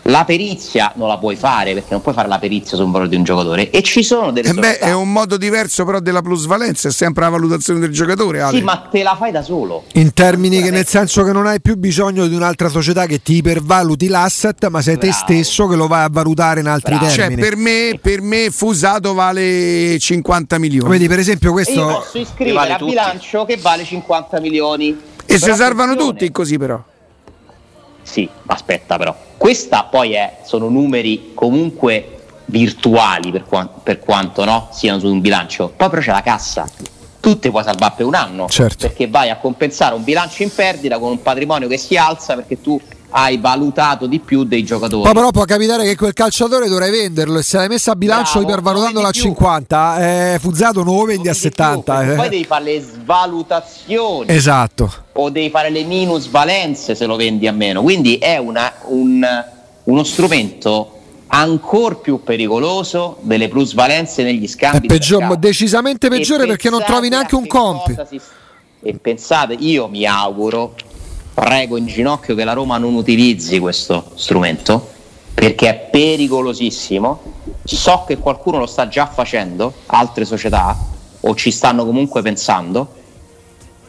la 0.07 0.25
perizia 0.25 0.93
non 0.97 1.09
la 1.09 1.19
puoi 1.19 1.37
fare 1.37 1.73
perché 1.73 1.89
non 1.91 2.01
puoi 2.01 2.15
fare 2.15 2.29
la 2.29 2.39
perizia 2.39 2.77
sul 2.77 2.91
valore 2.91 3.09
di 3.09 3.17
un 3.17 3.25
giocatore 3.25 3.71
e 3.71 3.83
ci 3.83 4.03
sono 4.03 4.31
delle 4.31 4.49
eh 4.49 4.55
beh, 4.55 4.79
è 4.79 4.93
un 4.93 5.13
modo 5.13 5.37
diverso 5.37 5.85
però 5.85 6.01
della 6.01 6.23
plusvalenza, 6.23 6.89
è 6.89 6.93
sempre 6.93 7.25
la 7.25 7.31
valutazione 7.31 7.81
del 7.81 7.91
giocatore. 7.91 8.41
Ale. 8.41 8.59
Sì, 8.59 8.65
ma 8.65 8.89
te 8.91 9.03
la 9.03 9.17
fai 9.17 9.33
da 9.33 9.43
solo. 9.43 9.85
In 9.95 10.13
termini 10.13 10.63
che 10.63 10.71
nel 10.71 10.87
senso 10.87 11.23
che 11.25 11.33
non 11.33 11.47
hai 11.47 11.61
più 11.61 11.77
bisogno 11.77 12.27
di 12.27 12.35
un'altra 12.35 12.69
società 12.69 13.07
che 13.07 13.23
ti 13.23 13.37
ipervaluti 13.37 14.09
l'asset, 14.09 14.69
ma 14.69 14.81
sei 14.81 14.97
Bravo. 14.97 15.13
te 15.13 15.19
stesso 15.19 15.67
che 15.67 15.77
lo 15.77 15.87
vai 15.87 16.05
a 16.05 16.09
valutare 16.11 16.61
in 16.61 16.67
altri 16.67 16.97
Bravo. 16.97 17.13
termini. 17.13 17.43
Cioè, 17.43 17.49
per 17.49 17.57
me, 17.57 17.99
per 18.01 18.21
me 18.21 18.51
Fusato 18.51 19.15
vale 19.15 19.99
50 19.99 20.59
milioni. 20.59 20.89
Vedi, 20.89 21.09
per 21.09 21.19
esempio, 21.19 21.53
questo 21.53 21.73
e 21.73 21.75
io 21.75 21.87
posso 21.87 22.19
iscrivere 22.19 22.55
vale 22.55 22.73
a 22.73 22.77
tutti. 22.77 22.91
bilancio 22.91 23.45
che 23.45 23.57
vale 23.57 23.85
50 23.85 24.41
milioni. 24.41 24.97
E 25.27 25.39
si 25.39 25.53
salvano 25.55 25.97
tutti 25.97 26.31
così 26.31 26.57
però. 26.57 26.83
Sì, 28.07 28.29
aspetta 28.47 28.97
però. 28.97 29.15
Questa 29.37 29.83
poi 29.85 30.13
è, 30.15 30.39
sono 30.45 30.69
numeri 30.69 31.33
comunque 31.35 32.13
virtuali 32.47 33.33
per, 33.33 33.45
qua, 33.45 33.67
per 33.67 33.99
quanto 33.99 34.45
no? 34.45 34.69
siano 34.71 35.01
su 35.01 35.09
un 35.09 35.21
bilancio. 35.21 35.73
Poi 35.77 35.89
però 35.91 36.01
c'è 36.01 36.13
la 36.13 36.23
cassa. 36.23 36.67
Tu 37.21 37.39
te 37.41 37.51
puoi 37.51 37.65
salvare 37.65 37.95
per 37.97 38.07
un 38.07 38.15
anno 38.15 38.49
certo. 38.49 38.87
perché 38.87 39.09
vai 39.09 39.31
a 39.31 39.37
compensare 39.39 39.97
un 39.97 40.05
bilancio 40.05 40.45
in 40.45 40.55
perdita 40.55 41.01
con 41.01 41.11
un 41.11 41.21
patrimonio 41.21 41.67
che 41.67 41.77
si 41.77 41.97
alza 41.97 42.37
perché 42.37 42.61
tu 42.61 42.81
hai 43.11 43.39
valutato 43.39 44.07
di 44.07 44.19
più 44.19 44.45
dei 44.45 44.65
giocatori. 44.65 45.03
Poi 45.03 45.13
però 45.13 45.31
può 45.31 45.45
capitare 45.45 45.85
che 45.85 45.97
quel 45.97 46.13
calciatore 46.13 46.69
dovrai 46.69 46.91
venderlo 46.91 47.39
e 47.39 47.43
se 47.43 47.57
l'hai 47.57 47.69
messo 47.69 47.91
a 47.91 47.97
bilancio 47.97 48.41
Bravo, 48.41 48.47
ipervalutandolo 48.47 49.07
a 49.07 49.11
50, 49.11 50.35
eh, 50.35 50.39
Fuzzato 50.39 50.83
non 50.83 50.97
lo 50.97 51.05
vendi 51.05 51.29
a 51.29 51.35
70. 51.35 51.99
Più, 51.99 52.11
eh. 52.11 52.15
Poi 52.15 52.29
devi 52.29 52.45
fare 52.45 52.65
le 52.65 52.81
svalutazioni. 52.81 54.27
Esatto. 54.29 54.93
O 55.13 55.31
devi 55.31 55.51
fare 55.51 55.71
le 55.71 55.85
minusvalenze 55.85 56.95
se 56.95 57.07
lo 57.07 57.17
vendi 57.17 57.47
a 57.47 57.53
meno. 57.53 57.83
Quindi 57.83 58.17
è 58.17 58.37
una, 58.37 58.73
un, 58.87 59.45
uno 59.85 60.05
strumento 60.05 60.93
ancora 61.29 61.95
più 61.97 62.23
pericoloso 62.23 63.17
delle 63.21 63.49
plusvalenze 63.49 64.23
negli 64.23 64.47
scambi. 64.47 64.87
È 64.87 64.89
peggior, 64.89 65.37
decisamente 65.37 66.09
peggiore 66.09 66.45
e 66.45 66.47
perché 66.47 66.71
non 66.71 66.83
trovi 66.85 67.09
neanche 67.09 67.35
un 67.35 67.47
comp. 67.47 68.07
Si, 68.07 68.21
e 68.83 68.95
pensate, 69.01 69.55
io 69.55 69.89
mi 69.89 70.05
auguro 70.07 70.75
prego 71.37 71.77
in 71.77 71.85
ginocchio 71.87 72.35
che 72.35 72.45
la 72.45 72.55
Roma 72.55 72.79
non 72.79 72.95
utilizzi 72.95 73.59
questo 73.59 74.13
strumento 74.15 74.95
perché 75.35 75.69
è 75.69 75.89
pericolosissimo. 75.91 77.35
So 77.63 78.05
che 78.07 78.17
qualcuno 78.17 78.59
lo 78.59 78.67
sta 78.67 78.89
già 78.89 79.07
facendo, 79.07 79.75
altre 79.87 80.25
società, 80.25 80.75
o 81.21 81.35
ci 81.35 81.51
stanno 81.51 81.85
comunque 81.85 82.23
pensando. 82.23 82.95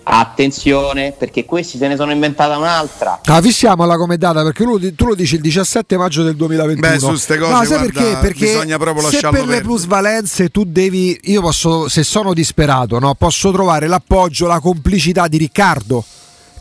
Attenzione 0.04 1.14
perché 1.18 1.46
questi 1.46 1.78
se 1.78 1.88
ne 1.88 1.96
sono 1.96 2.12
inventata 2.12 2.58
un'altra. 2.58 3.22
Ah, 3.26 3.42
fissiamola 3.42 3.96
come 3.96 4.18
data 4.18 4.44
perché 4.44 4.64
lui, 4.64 4.94
tu 4.94 5.06
lo 5.06 5.16
dici 5.16 5.36
il 5.36 5.42
17 5.42 5.98
maggio 5.98 6.24
del 6.24 6.36
2021. 6.36 6.90
Beh, 6.90 7.00
su 7.00 7.08
queste 7.08 7.38
cose 7.38 7.52
no, 7.52 7.58
sai 7.60 7.68
guarda, 7.68 7.86
perché? 7.86 8.18
perché 8.22 8.46
bisogna 8.46 8.78
proprio 8.78 9.10
se 9.10 9.20
per 9.20 9.30
perdere. 9.32 9.56
le 9.56 9.62
plusvalenze 9.62 10.50
tu 10.50 10.66
devi, 10.66 11.18
io 11.24 11.42
posso, 11.42 11.88
se 11.88 12.04
sono 12.04 12.34
disperato, 12.34 13.00
no, 13.00 13.16
posso 13.16 13.52
trovare 13.52 13.88
l'appoggio, 13.88 14.48
la 14.48 14.60
complicità 14.60 15.28
di 15.28 15.38
Riccardo 15.38 16.04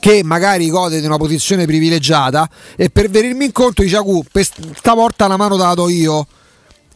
che 0.06 0.22
magari 0.22 0.70
gode 0.70 1.00
di 1.00 1.06
una 1.06 1.16
posizione 1.16 1.66
privilegiata 1.66 2.48
e 2.76 2.90
per 2.90 3.10
venirmi 3.10 3.46
incontro 3.46 3.82
dice 3.82 3.96
Agu, 3.96 4.22
stavolta 4.76 5.26
la 5.26 5.36
mano 5.36 5.56
te 5.56 5.64
la 5.64 5.74
do 5.74 5.88
io. 5.88 6.24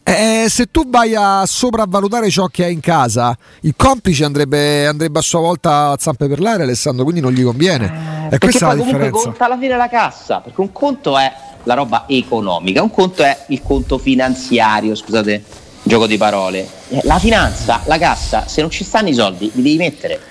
Eh, 0.01 0.45
se 0.47 0.67
tu 0.71 0.89
vai 0.89 1.13
a 1.13 1.43
sopravvalutare 1.45 2.29
ciò 2.29 2.47
che 2.47 2.63
hai 2.63 2.71
in 2.71 2.79
casa, 2.79 3.37
il 3.61 3.73
complice 3.75 4.23
andrebbe, 4.23 4.87
andrebbe 4.87 5.19
a 5.19 5.21
sua 5.21 5.41
volta 5.41 5.89
a 5.89 5.97
zampe 5.99 6.29
per 6.29 6.39
l'aria, 6.39 6.63
Alessandro, 6.63 7.03
quindi 7.03 7.19
non 7.19 7.33
gli 7.33 7.43
conviene. 7.43 8.29
Eh, 8.31 8.35
e 8.35 8.37
questa 8.37 8.71
è 8.71 8.75
la 8.77 8.81
differenza. 8.81 9.23
conta 9.23 9.45
alla 9.45 9.57
fine 9.57 9.75
la 9.75 9.89
cassa, 9.89 10.39
perché 10.39 10.61
un 10.61 10.71
conto 10.71 11.17
è 11.17 11.33
la 11.63 11.73
roba 11.73 12.05
economica, 12.07 12.81
un 12.81 12.91
conto 12.91 13.23
è 13.23 13.45
il 13.49 13.61
conto 13.61 13.97
finanziario, 13.97 14.95
scusate, 14.95 15.43
gioco 15.83 16.07
di 16.07 16.15
parole. 16.15 16.65
Eh, 16.87 17.01
la 17.03 17.19
finanza, 17.19 17.81
la 17.87 17.97
cassa, 17.97 18.47
se 18.47 18.61
non 18.61 18.69
ci 18.69 18.85
stanno 18.85 19.09
i 19.09 19.13
soldi, 19.13 19.51
li 19.53 19.61
devi 19.61 19.77
mettere. 19.77 20.30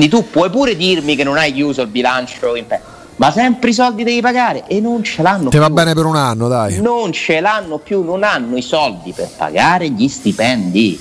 Quindi 0.00 0.08
tu 0.16 0.30
puoi 0.30 0.48
pure 0.48 0.76
dirmi 0.76 1.14
che 1.14 1.24
non 1.24 1.36
hai 1.36 1.52
chiuso 1.52 1.82
il 1.82 1.88
bilancio 1.88 2.56
in 2.56 2.66
pe- 2.66 2.80
ma 3.16 3.30
sempre 3.30 3.68
i 3.68 3.74
soldi 3.74 4.02
devi 4.02 4.22
pagare 4.22 4.64
e 4.66 4.80
non 4.80 5.04
ce 5.04 5.20
l'hanno 5.20 5.44
Ti 5.44 5.48
più. 5.50 5.58
va 5.58 5.68
bene 5.68 5.92
per 5.92 6.06
un 6.06 6.16
anno, 6.16 6.48
dai. 6.48 6.80
Non 6.80 7.12
ce 7.12 7.40
l'hanno 7.40 7.76
più, 7.76 8.02
non 8.02 8.22
hanno 8.22 8.56
i 8.56 8.62
soldi 8.62 9.12
per 9.12 9.28
pagare 9.36 9.90
gli 9.90 10.08
stipendi 10.08 10.98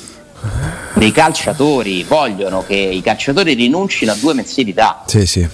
dei 0.96 1.12
calciatori. 1.14 2.04
Vogliono 2.04 2.62
che 2.68 2.76
i 2.76 3.02
calciatori 3.02 3.54
rinuncino 3.54 4.12
a 4.12 4.16
due 4.16 4.34
mensilità. 4.34 5.04
Sì, 5.06 5.26
sì. 5.26 5.48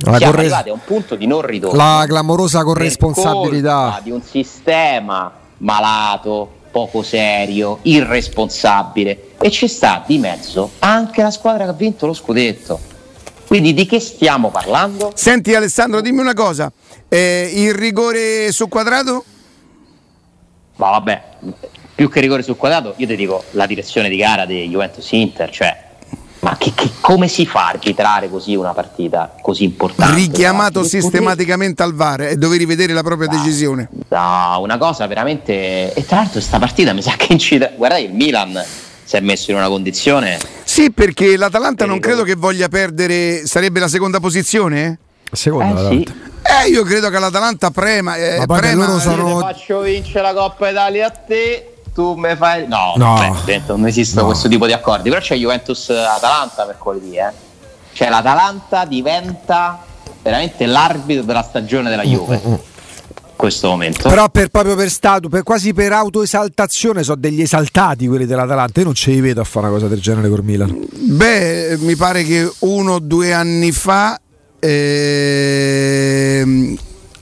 La 0.00 0.16
Siamo 0.16 0.32
corre... 0.32 0.42
arrivati 0.46 0.68
a 0.70 0.72
un 0.72 0.80
punto 0.84 1.14
di 1.14 1.28
non 1.28 1.42
ritorno. 1.42 1.76
La 1.76 2.04
clamorosa 2.04 2.64
corresponsabilità 2.64 4.00
di 4.02 4.10
un 4.10 4.22
sistema 4.28 5.30
malato, 5.58 6.56
poco 6.78 7.02
serio, 7.02 7.80
irresponsabile 7.82 9.30
e 9.40 9.50
ci 9.50 9.66
sta 9.66 10.04
di 10.06 10.18
mezzo 10.18 10.70
anche 10.78 11.22
la 11.22 11.32
squadra 11.32 11.64
che 11.64 11.70
ha 11.70 11.74
vinto 11.74 12.06
lo 12.06 12.12
scudetto. 12.12 12.78
Quindi 13.48 13.74
di 13.74 13.84
che 13.84 13.98
stiamo 13.98 14.50
parlando? 14.50 15.10
Senti 15.14 15.54
Alessandro, 15.54 16.00
dimmi 16.00 16.20
una 16.20 16.34
cosa, 16.34 16.70
eh, 17.08 17.50
il 17.52 17.74
rigore 17.74 18.52
sul 18.52 18.68
quadrato? 18.68 19.24
Ma 20.76 20.90
vabbè, 20.90 21.22
più 21.96 22.08
che 22.08 22.20
rigore 22.20 22.42
sul 22.42 22.56
quadrato, 22.56 22.94
io 22.96 23.06
ti 23.06 23.16
dico 23.16 23.42
la 23.52 23.66
direzione 23.66 24.08
di 24.08 24.16
gara 24.16 24.44
di 24.44 24.68
Juventus 24.68 25.10
Inter, 25.10 25.50
cioè 25.50 25.86
ma 26.40 26.56
che, 26.56 26.72
che, 26.74 26.90
come 27.00 27.26
si 27.26 27.46
fa 27.46 27.66
a 27.66 27.68
arbitrare 27.70 28.30
così 28.30 28.54
una 28.54 28.72
partita 28.72 29.34
così 29.40 29.64
importante? 29.64 30.14
Richiamato 30.14 30.80
no? 30.80 30.86
sistematicamente 30.86 31.82
al 31.82 31.94
VAR 31.94 32.22
e 32.22 32.36
dovevi 32.36 32.58
rivedere 32.58 32.92
la 32.92 33.02
propria 33.02 33.28
no, 33.28 33.36
decisione. 33.36 33.88
No, 34.08 34.60
una 34.60 34.78
cosa 34.78 35.06
veramente. 35.06 35.92
E 35.92 36.06
tra 36.06 36.16
l'altro, 36.16 36.34
questa 36.34 36.58
partita 36.58 36.92
mi 36.92 37.02
sa 37.02 37.14
che 37.16 37.32
incide. 37.32 37.72
Guardate, 37.76 38.02
il 38.02 38.12
Milan 38.12 38.64
si 39.02 39.16
è 39.16 39.20
messo 39.20 39.50
in 39.50 39.56
una 39.56 39.68
condizione. 39.68 40.38
Sì, 40.62 40.92
perché 40.92 41.36
l'Atalanta 41.36 41.86
non 41.86 41.98
credo 41.98 42.22
che 42.22 42.34
voglia 42.34 42.68
perdere. 42.68 43.46
Sarebbe 43.46 43.80
la 43.80 43.88
seconda 43.88 44.20
posizione? 44.20 44.98
Seconda, 45.30 45.90
eh, 45.90 45.92
sì. 45.92 46.08
eh, 46.42 46.70
io 46.70 46.82
credo 46.84 47.10
che 47.10 47.18
l'Atalanta 47.18 47.70
prema. 47.70 48.16
Eh, 48.16 48.44
Ma 48.46 48.58
prema 48.58 48.86
loro 48.86 49.00
sono... 49.00 49.38
faccio 49.40 49.80
vincere 49.80 50.22
la 50.22 50.34
Coppa 50.34 50.70
Italia 50.70 51.06
a 51.06 51.10
te 51.10 51.67
tu 51.92 52.14
mi 52.14 52.34
fai. 52.36 52.66
No, 52.66 52.94
no. 52.96 53.36
Beh, 53.44 53.62
non 53.66 53.86
esiste 53.86 54.20
no. 54.20 54.26
questo 54.26 54.48
tipo 54.48 54.66
di 54.66 54.72
accordi. 54.72 55.08
Però 55.08 55.20
c'è 55.20 55.36
Juventus-Atalanta 55.36 56.66
mercoledì. 56.66 57.16
Eh. 57.16 57.30
Cioè 57.92 58.08
l'Atalanta 58.08 58.84
diventa 58.84 59.84
veramente 60.22 60.66
l'arbitro 60.66 61.24
della 61.24 61.42
stagione 61.42 61.90
della 61.90 62.04
Juve. 62.04 62.40
Mm, 62.44 62.48
mm, 62.48 62.52
mm. 62.52 62.56
questo 63.36 63.68
momento. 63.68 64.08
Però 64.08 64.28
per, 64.28 64.48
proprio 64.48 64.76
per 64.76 64.90
stato, 64.90 65.28
per, 65.28 65.42
quasi 65.42 65.72
per 65.72 65.92
autoesaltazione, 65.92 67.02
sono 67.02 67.20
degli 67.20 67.40
esaltati 67.40 68.06
quelli 68.06 68.26
dell'Atalanta. 68.26 68.80
Io 68.80 68.86
non 68.86 68.94
ce 68.94 69.10
li 69.10 69.20
vedo 69.20 69.40
a 69.40 69.44
fare 69.44 69.66
una 69.66 69.74
cosa 69.74 69.88
del 69.88 70.00
genere 70.00 70.28
con 70.28 70.40
Milan. 70.42 70.86
Beh, 70.92 71.76
mi 71.80 71.96
pare 71.96 72.24
che 72.24 72.50
uno 72.60 72.94
o 72.94 72.98
due 72.98 73.32
anni 73.32 73.72
fa. 73.72 74.20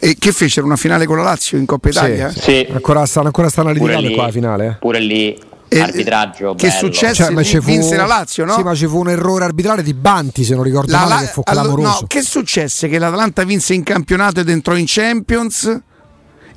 Eh, 0.06 0.10
e 0.10 0.16
che 0.18 0.32
fecero 0.32 0.66
una 0.66 0.76
finale 0.76 1.06
con 1.06 1.16
la 1.16 1.22
Lazio 1.22 1.58
in 1.58 1.66
Coppa 1.66 1.88
Italia? 1.88 2.30
Sì, 2.30 2.40
sì. 2.40 2.68
Ancora, 2.70 3.04
stanno, 3.06 3.26
ancora 3.26 3.48
stanno 3.48 3.70
litigando 3.70 4.10
qua 4.12 4.26
la 4.26 4.30
finale. 4.30 4.66
Eh. 4.66 4.72
Pure 4.74 5.00
lì 5.00 5.38
arbitraggio 5.68 6.54
che 6.54 6.68
bello. 6.68 6.78
successe 6.78 7.24
cioè, 7.24 7.30
ma 7.30 7.42
fu, 7.42 7.58
vinse 7.58 7.96
la 7.96 8.06
Lazio 8.06 8.44
no? 8.44 8.54
sì 8.54 8.62
ma 8.62 8.72
ci 8.72 8.86
fu 8.86 9.00
un 9.00 9.10
errore 9.10 9.44
arbitrale 9.44 9.82
di 9.82 9.94
Banti 9.94 10.44
se 10.44 10.54
non 10.54 10.62
ricordo 10.62 10.92
la, 10.92 11.06
male 11.06 11.26
che 11.26 11.32
fu 11.32 11.42
clamoroso 11.42 12.00
no, 12.02 12.06
che 12.06 12.22
successe? 12.22 12.86
che 12.86 12.98
l'Atalanta 13.00 13.42
vinse 13.42 13.74
in 13.74 13.82
campionato 13.82 14.38
ed 14.38 14.48
entrò 14.48 14.76
in 14.76 14.84
Champions 14.86 15.80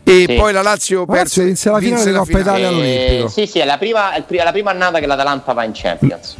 e 0.04 0.26
sì. 0.28 0.36
poi 0.36 0.54
la 0.54 0.62
Lazio 0.62 1.08
perse 1.08 1.44
vinse 1.44 1.72
la 1.72 1.80
finale 1.80 2.04
della 2.04 2.20
Coppa 2.20 2.40
Italia 2.40 2.68
all'Olimpico 2.68 3.26
eh, 3.26 3.30
sì 3.30 3.48
sì 3.48 3.58
è 3.58 3.66
la 3.66 3.80
prima, 3.80 4.14
è 4.14 4.44
la 4.44 4.52
prima 4.52 4.70
annata 4.70 5.00
che 5.00 5.08
l'Atalanta 5.08 5.54
va 5.54 5.64
in 5.64 5.72
Champions 5.74 6.36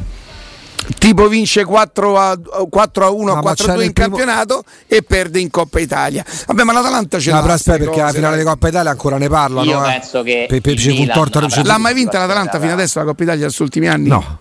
tipo 0.98 1.28
vince 1.28 1.64
4 1.64 2.18
a, 2.18 2.38
4 2.68 3.04
a 3.04 3.10
1 3.10 3.32
a 3.32 3.40
4 3.40 3.70
a 3.70 3.74
2 3.74 3.84
in 3.84 3.92
primo... 3.92 4.16
campionato 4.16 4.64
e 4.86 5.02
perde 5.02 5.40
in 5.40 5.50
Coppa 5.50 5.80
Italia. 5.80 6.24
Vabbè, 6.46 6.62
ma 6.62 6.72
l'Atalanta 6.72 7.18
ce 7.18 7.30
l'ha. 7.30 7.40
No, 7.40 7.52
aspetta, 7.52 7.84
perché 7.84 8.02
la 8.02 8.12
finale 8.12 8.36
di 8.36 8.44
Coppa 8.44 8.68
Italia 8.68 8.90
ancora 8.90 9.18
ne 9.18 9.28
parlano. 9.28 9.68
Io 9.68 9.84
eh? 9.84 9.90
penso 9.90 10.22
che 10.22 10.46
per, 10.48 10.60
per, 10.60 10.76
un 10.86 11.10
torto 11.12 11.40
l'ha 11.62 11.78
mai 11.78 11.94
vinta 11.94 12.18
l'Atalanta 12.18 12.58
fino 12.58 12.72
adesso 12.72 12.98
la 12.98 13.04
Coppa 13.04 13.22
Italia 13.22 13.46
negli 13.46 13.56
ultimi 13.58 13.88
anni? 13.88 14.08
No. 14.08 14.38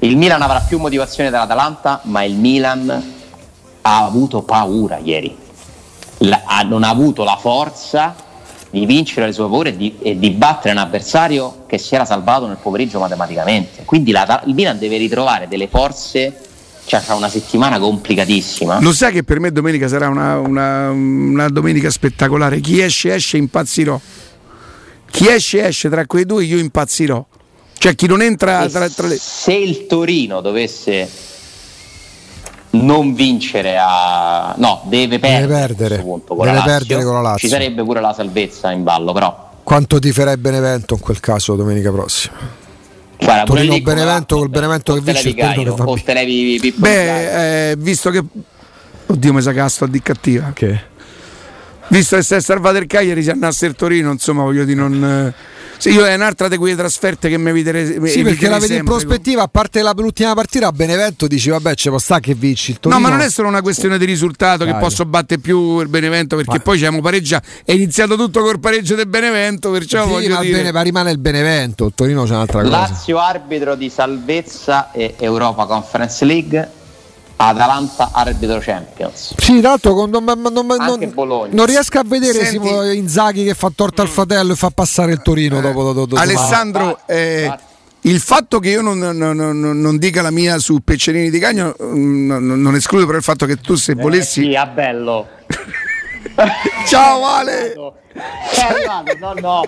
Il 0.00 0.16
Milan 0.16 0.42
avrà 0.42 0.60
più 0.60 0.78
motivazione 0.78 1.30
dell'Atalanta, 1.30 2.00
ma 2.04 2.24
il 2.24 2.34
Milan 2.34 3.12
ha 3.82 4.04
avuto 4.04 4.42
paura 4.42 4.98
ieri. 4.98 5.36
La, 6.18 6.42
ha, 6.44 6.62
non 6.62 6.82
ha 6.82 6.88
avuto 6.88 7.24
la 7.24 7.36
forza 7.40 8.14
di 8.72 8.86
vincere 8.86 9.26
le 9.26 9.32
sue 9.32 9.46
paure 9.48 9.68
e 9.68 9.76
di, 9.76 9.94
e 10.00 10.18
di, 10.18 10.30
battere 10.30 10.72
un 10.72 10.80
avversario 10.80 11.64
che 11.66 11.76
si 11.76 11.94
era 11.94 12.06
salvato 12.06 12.46
nel 12.46 12.56
pomeriggio 12.56 12.98
matematicamente. 12.98 13.82
Quindi 13.84 14.12
la, 14.12 14.42
il 14.46 14.54
Milan 14.54 14.78
deve 14.78 14.96
ritrovare 14.96 15.46
delle 15.46 15.68
forze, 15.68 16.34
cioè 16.86 17.00
fra 17.00 17.14
una 17.14 17.28
settimana 17.28 17.78
complicatissima. 17.78 18.80
Lo 18.80 18.92
sai 18.92 19.12
che 19.12 19.24
per 19.24 19.40
me 19.40 19.52
domenica 19.52 19.88
sarà 19.88 20.08
una, 20.08 20.38
una, 20.38 20.88
una 20.90 21.48
domenica 21.50 21.90
spettacolare. 21.90 22.60
Chi 22.60 22.80
esce 22.80 23.12
esce 23.12 23.36
impazzirò. 23.36 24.00
Chi 25.10 25.28
esce 25.28 25.66
esce 25.66 25.90
tra 25.90 26.06
quei 26.06 26.24
due 26.24 26.44
io 26.44 26.56
impazzirò. 26.56 27.22
Cioè 27.76 27.94
chi 27.94 28.06
non 28.06 28.22
entra 28.22 28.66
tra, 28.70 28.88
tra 28.88 29.06
le... 29.06 29.18
Se 29.18 29.52
il 29.52 29.86
Torino 29.86 30.40
dovesse 30.40 31.06
non 32.72 33.14
vincere 33.14 33.76
a... 33.78 34.54
No, 34.58 34.82
deve 34.84 35.18
perdere. 35.18 35.46
Deve 35.46 35.54
perdere, 35.54 35.98
punto, 36.02 36.34
con, 36.34 36.44
deve 36.44 36.58
la 36.58 36.64
perdere 36.64 37.04
con 37.04 37.14
la 37.14 37.20
Lazio. 37.20 37.48
Ci 37.48 37.54
sarebbe 37.54 37.82
pure 37.82 38.00
la 38.00 38.12
salvezza 38.12 38.70
in 38.70 38.82
ballo, 38.82 39.12
però. 39.12 39.50
Quanto 39.62 39.98
ti 39.98 40.12
farebbe 40.12 40.50
Benevento 40.50 40.94
in 40.94 41.00
quel 41.00 41.20
caso 41.20 41.54
domenica 41.54 41.90
prossima? 41.90 42.60
Guarda, 43.18 43.44
Torino 43.44 43.80
Benevento 43.80 44.36
col 44.36 44.48
Benevento 44.48 44.94
che 44.94 45.00
vince 45.00 45.28
il 45.28 45.34
Torino 45.36 45.74
che 45.74 46.12
levi 46.12 46.74
Beh, 46.76 47.70
eh, 47.70 47.76
visto 47.76 48.10
che 48.10 48.24
Oddio, 49.12 49.32
mi 49.34 49.42
sa 49.42 49.52
casto 49.52 49.84
a 49.84 49.88
di 49.88 50.00
cattiva. 50.00 50.52
Che? 50.54 50.80
Visto 51.88 52.16
che 52.16 52.22
si 52.22 52.34
è 52.34 52.40
salvato 52.40 52.78
il 52.78 52.86
Cagliari, 52.86 53.22
si 53.22 53.28
andasse 53.28 53.66
il 53.66 53.74
Torino, 53.74 54.10
insomma, 54.10 54.42
voglio 54.42 54.64
dire, 54.64 54.80
non. 54.80 55.34
Sì, 55.82 55.90
io 55.90 56.06
è 56.06 56.14
un'altra 56.14 56.46
di 56.46 56.56
quelle 56.58 56.76
trasferte 56.76 57.28
che 57.28 57.36
mi 57.38 57.50
eviterei. 57.50 58.08
Sì, 58.08 58.22
perché 58.22 58.48
la 58.48 58.60
vedi 58.60 58.76
in 58.76 58.84
prospettiva, 58.84 59.42
a 59.42 59.48
parte 59.48 59.82
la 59.82 59.92
l'ultima 59.96 60.32
partita 60.32 60.68
a 60.68 60.70
Benevento, 60.70 61.26
dici 61.26 61.50
vabbè, 61.50 61.74
ci 61.74 61.88
può 61.88 61.98
sta 61.98 62.20
che 62.20 62.34
vinci 62.34 62.70
il 62.70 62.78
Torino. 62.78 63.00
No, 63.00 63.08
ma 63.08 63.12
non 63.12 63.24
è 63.24 63.28
solo 63.28 63.48
una 63.48 63.62
questione 63.62 63.98
di 63.98 64.04
risultato 64.04 64.62
Dai. 64.62 64.74
che 64.74 64.78
posso 64.78 65.04
battere 65.04 65.40
più 65.40 65.80
il 65.80 65.88
Benevento, 65.88 66.36
perché 66.36 66.58
ma... 66.58 66.60
poi 66.60 66.78
ci 66.78 66.84
abbiamo 66.84 67.02
pareggiato. 67.02 67.48
È 67.64 67.72
iniziato 67.72 68.14
tutto 68.14 68.42
col 68.42 68.60
pareggio 68.60 68.94
del 68.94 69.08
Benevento, 69.08 69.72
perciò 69.72 70.04
sì, 70.04 70.08
voglio 70.08 70.34
ma 70.34 70.40
dire. 70.40 70.58
Bene, 70.58 70.70
ma 70.70 70.82
rimane 70.82 71.10
il 71.10 71.18
Benevento, 71.18 71.86
il 71.86 71.92
Torino 71.96 72.22
c'è 72.26 72.30
un'altra 72.30 72.62
cosa. 72.62 72.70
Lazio 72.70 73.18
arbitro 73.18 73.74
di 73.74 73.90
salvezza 73.90 74.92
e 74.92 75.16
Europa 75.18 75.66
Conference 75.66 76.24
League 76.24 76.70
Atalanta 77.48 78.10
arbitro 78.12 78.58
Champions. 78.60 79.34
Sì, 79.36 79.60
tra 79.60 79.70
l'altro 79.70 79.94
con, 79.94 80.10
non, 80.10 80.24
non, 80.24 80.40
non, 80.52 81.48
non, 81.50 81.66
riesco 81.66 81.98
a 81.98 82.04
vedere 82.04 82.44
Senti, 82.44 82.66
Simo 82.66 82.90
Inzaghi 82.90 83.44
che 83.44 83.54
fa 83.54 83.70
torta 83.74 84.02
al 84.02 84.08
fratello 84.08 84.52
e 84.52 84.56
fa 84.56 84.70
passare 84.70 85.12
il 85.12 85.22
Torino 85.22 85.58
eh, 85.58 85.60
dopo, 85.60 85.82
dopo, 85.82 86.06
dopo 86.06 86.20
Alessandro, 86.20 87.00
eh, 87.06 87.52
il 88.02 88.20
fatto 88.20 88.58
che 88.58 88.70
io 88.70 88.80
non, 88.80 88.98
non, 88.98 89.96
dica 89.98 90.22
la 90.22 90.30
mia 90.30 90.58
su 90.58 90.80
Peccerini 90.82 91.30
di 91.30 91.38
Cagno 91.38 91.74
mm, 91.82 92.60
non 92.60 92.74
esclude 92.74 93.06
però 93.06 93.18
il 93.18 93.24
fatto 93.24 93.46
che 93.46 93.56
tu 93.56 93.74
se 93.74 93.92
eh, 93.92 93.94
volessi... 93.96 94.42
Sì, 94.42 94.54
a 94.54 94.66
bello. 94.66 95.26
Ciao 96.86 97.24
Ale! 97.26 97.74
Eh, 98.14 99.16
no, 99.18 99.32
no, 99.34 99.62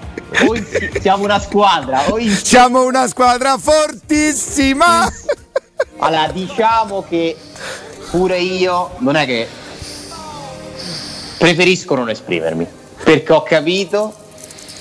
siamo 1.00 1.24
una 1.24 1.38
squadra. 1.38 2.02
Siamo 2.42 2.84
una 2.84 3.06
squadra 3.08 3.56
fortissima. 3.58 5.10
Allora, 5.98 6.28
diciamo 6.32 7.02
che 7.02 7.36
pure 8.10 8.38
io 8.38 8.90
non 8.98 9.16
è 9.16 9.24
che 9.26 9.48
preferisco 11.38 11.94
non 11.94 12.08
esprimermi 12.10 12.66
perché 13.02 13.32
ho 13.32 13.42
capito 13.42 14.14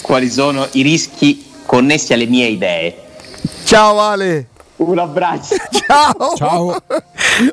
quali 0.02 0.30
sono 0.30 0.68
i 0.72 0.82
rischi 0.82 1.52
connessi 1.66 2.14
alle 2.14 2.26
mie 2.26 2.48
idee. 2.48 2.96
Ciao 3.64 4.00
Ale. 4.00 4.48
Un 4.78 5.00
abbraccio. 5.00 5.56
Ciao. 5.86 6.36
Ciao. 6.36 6.82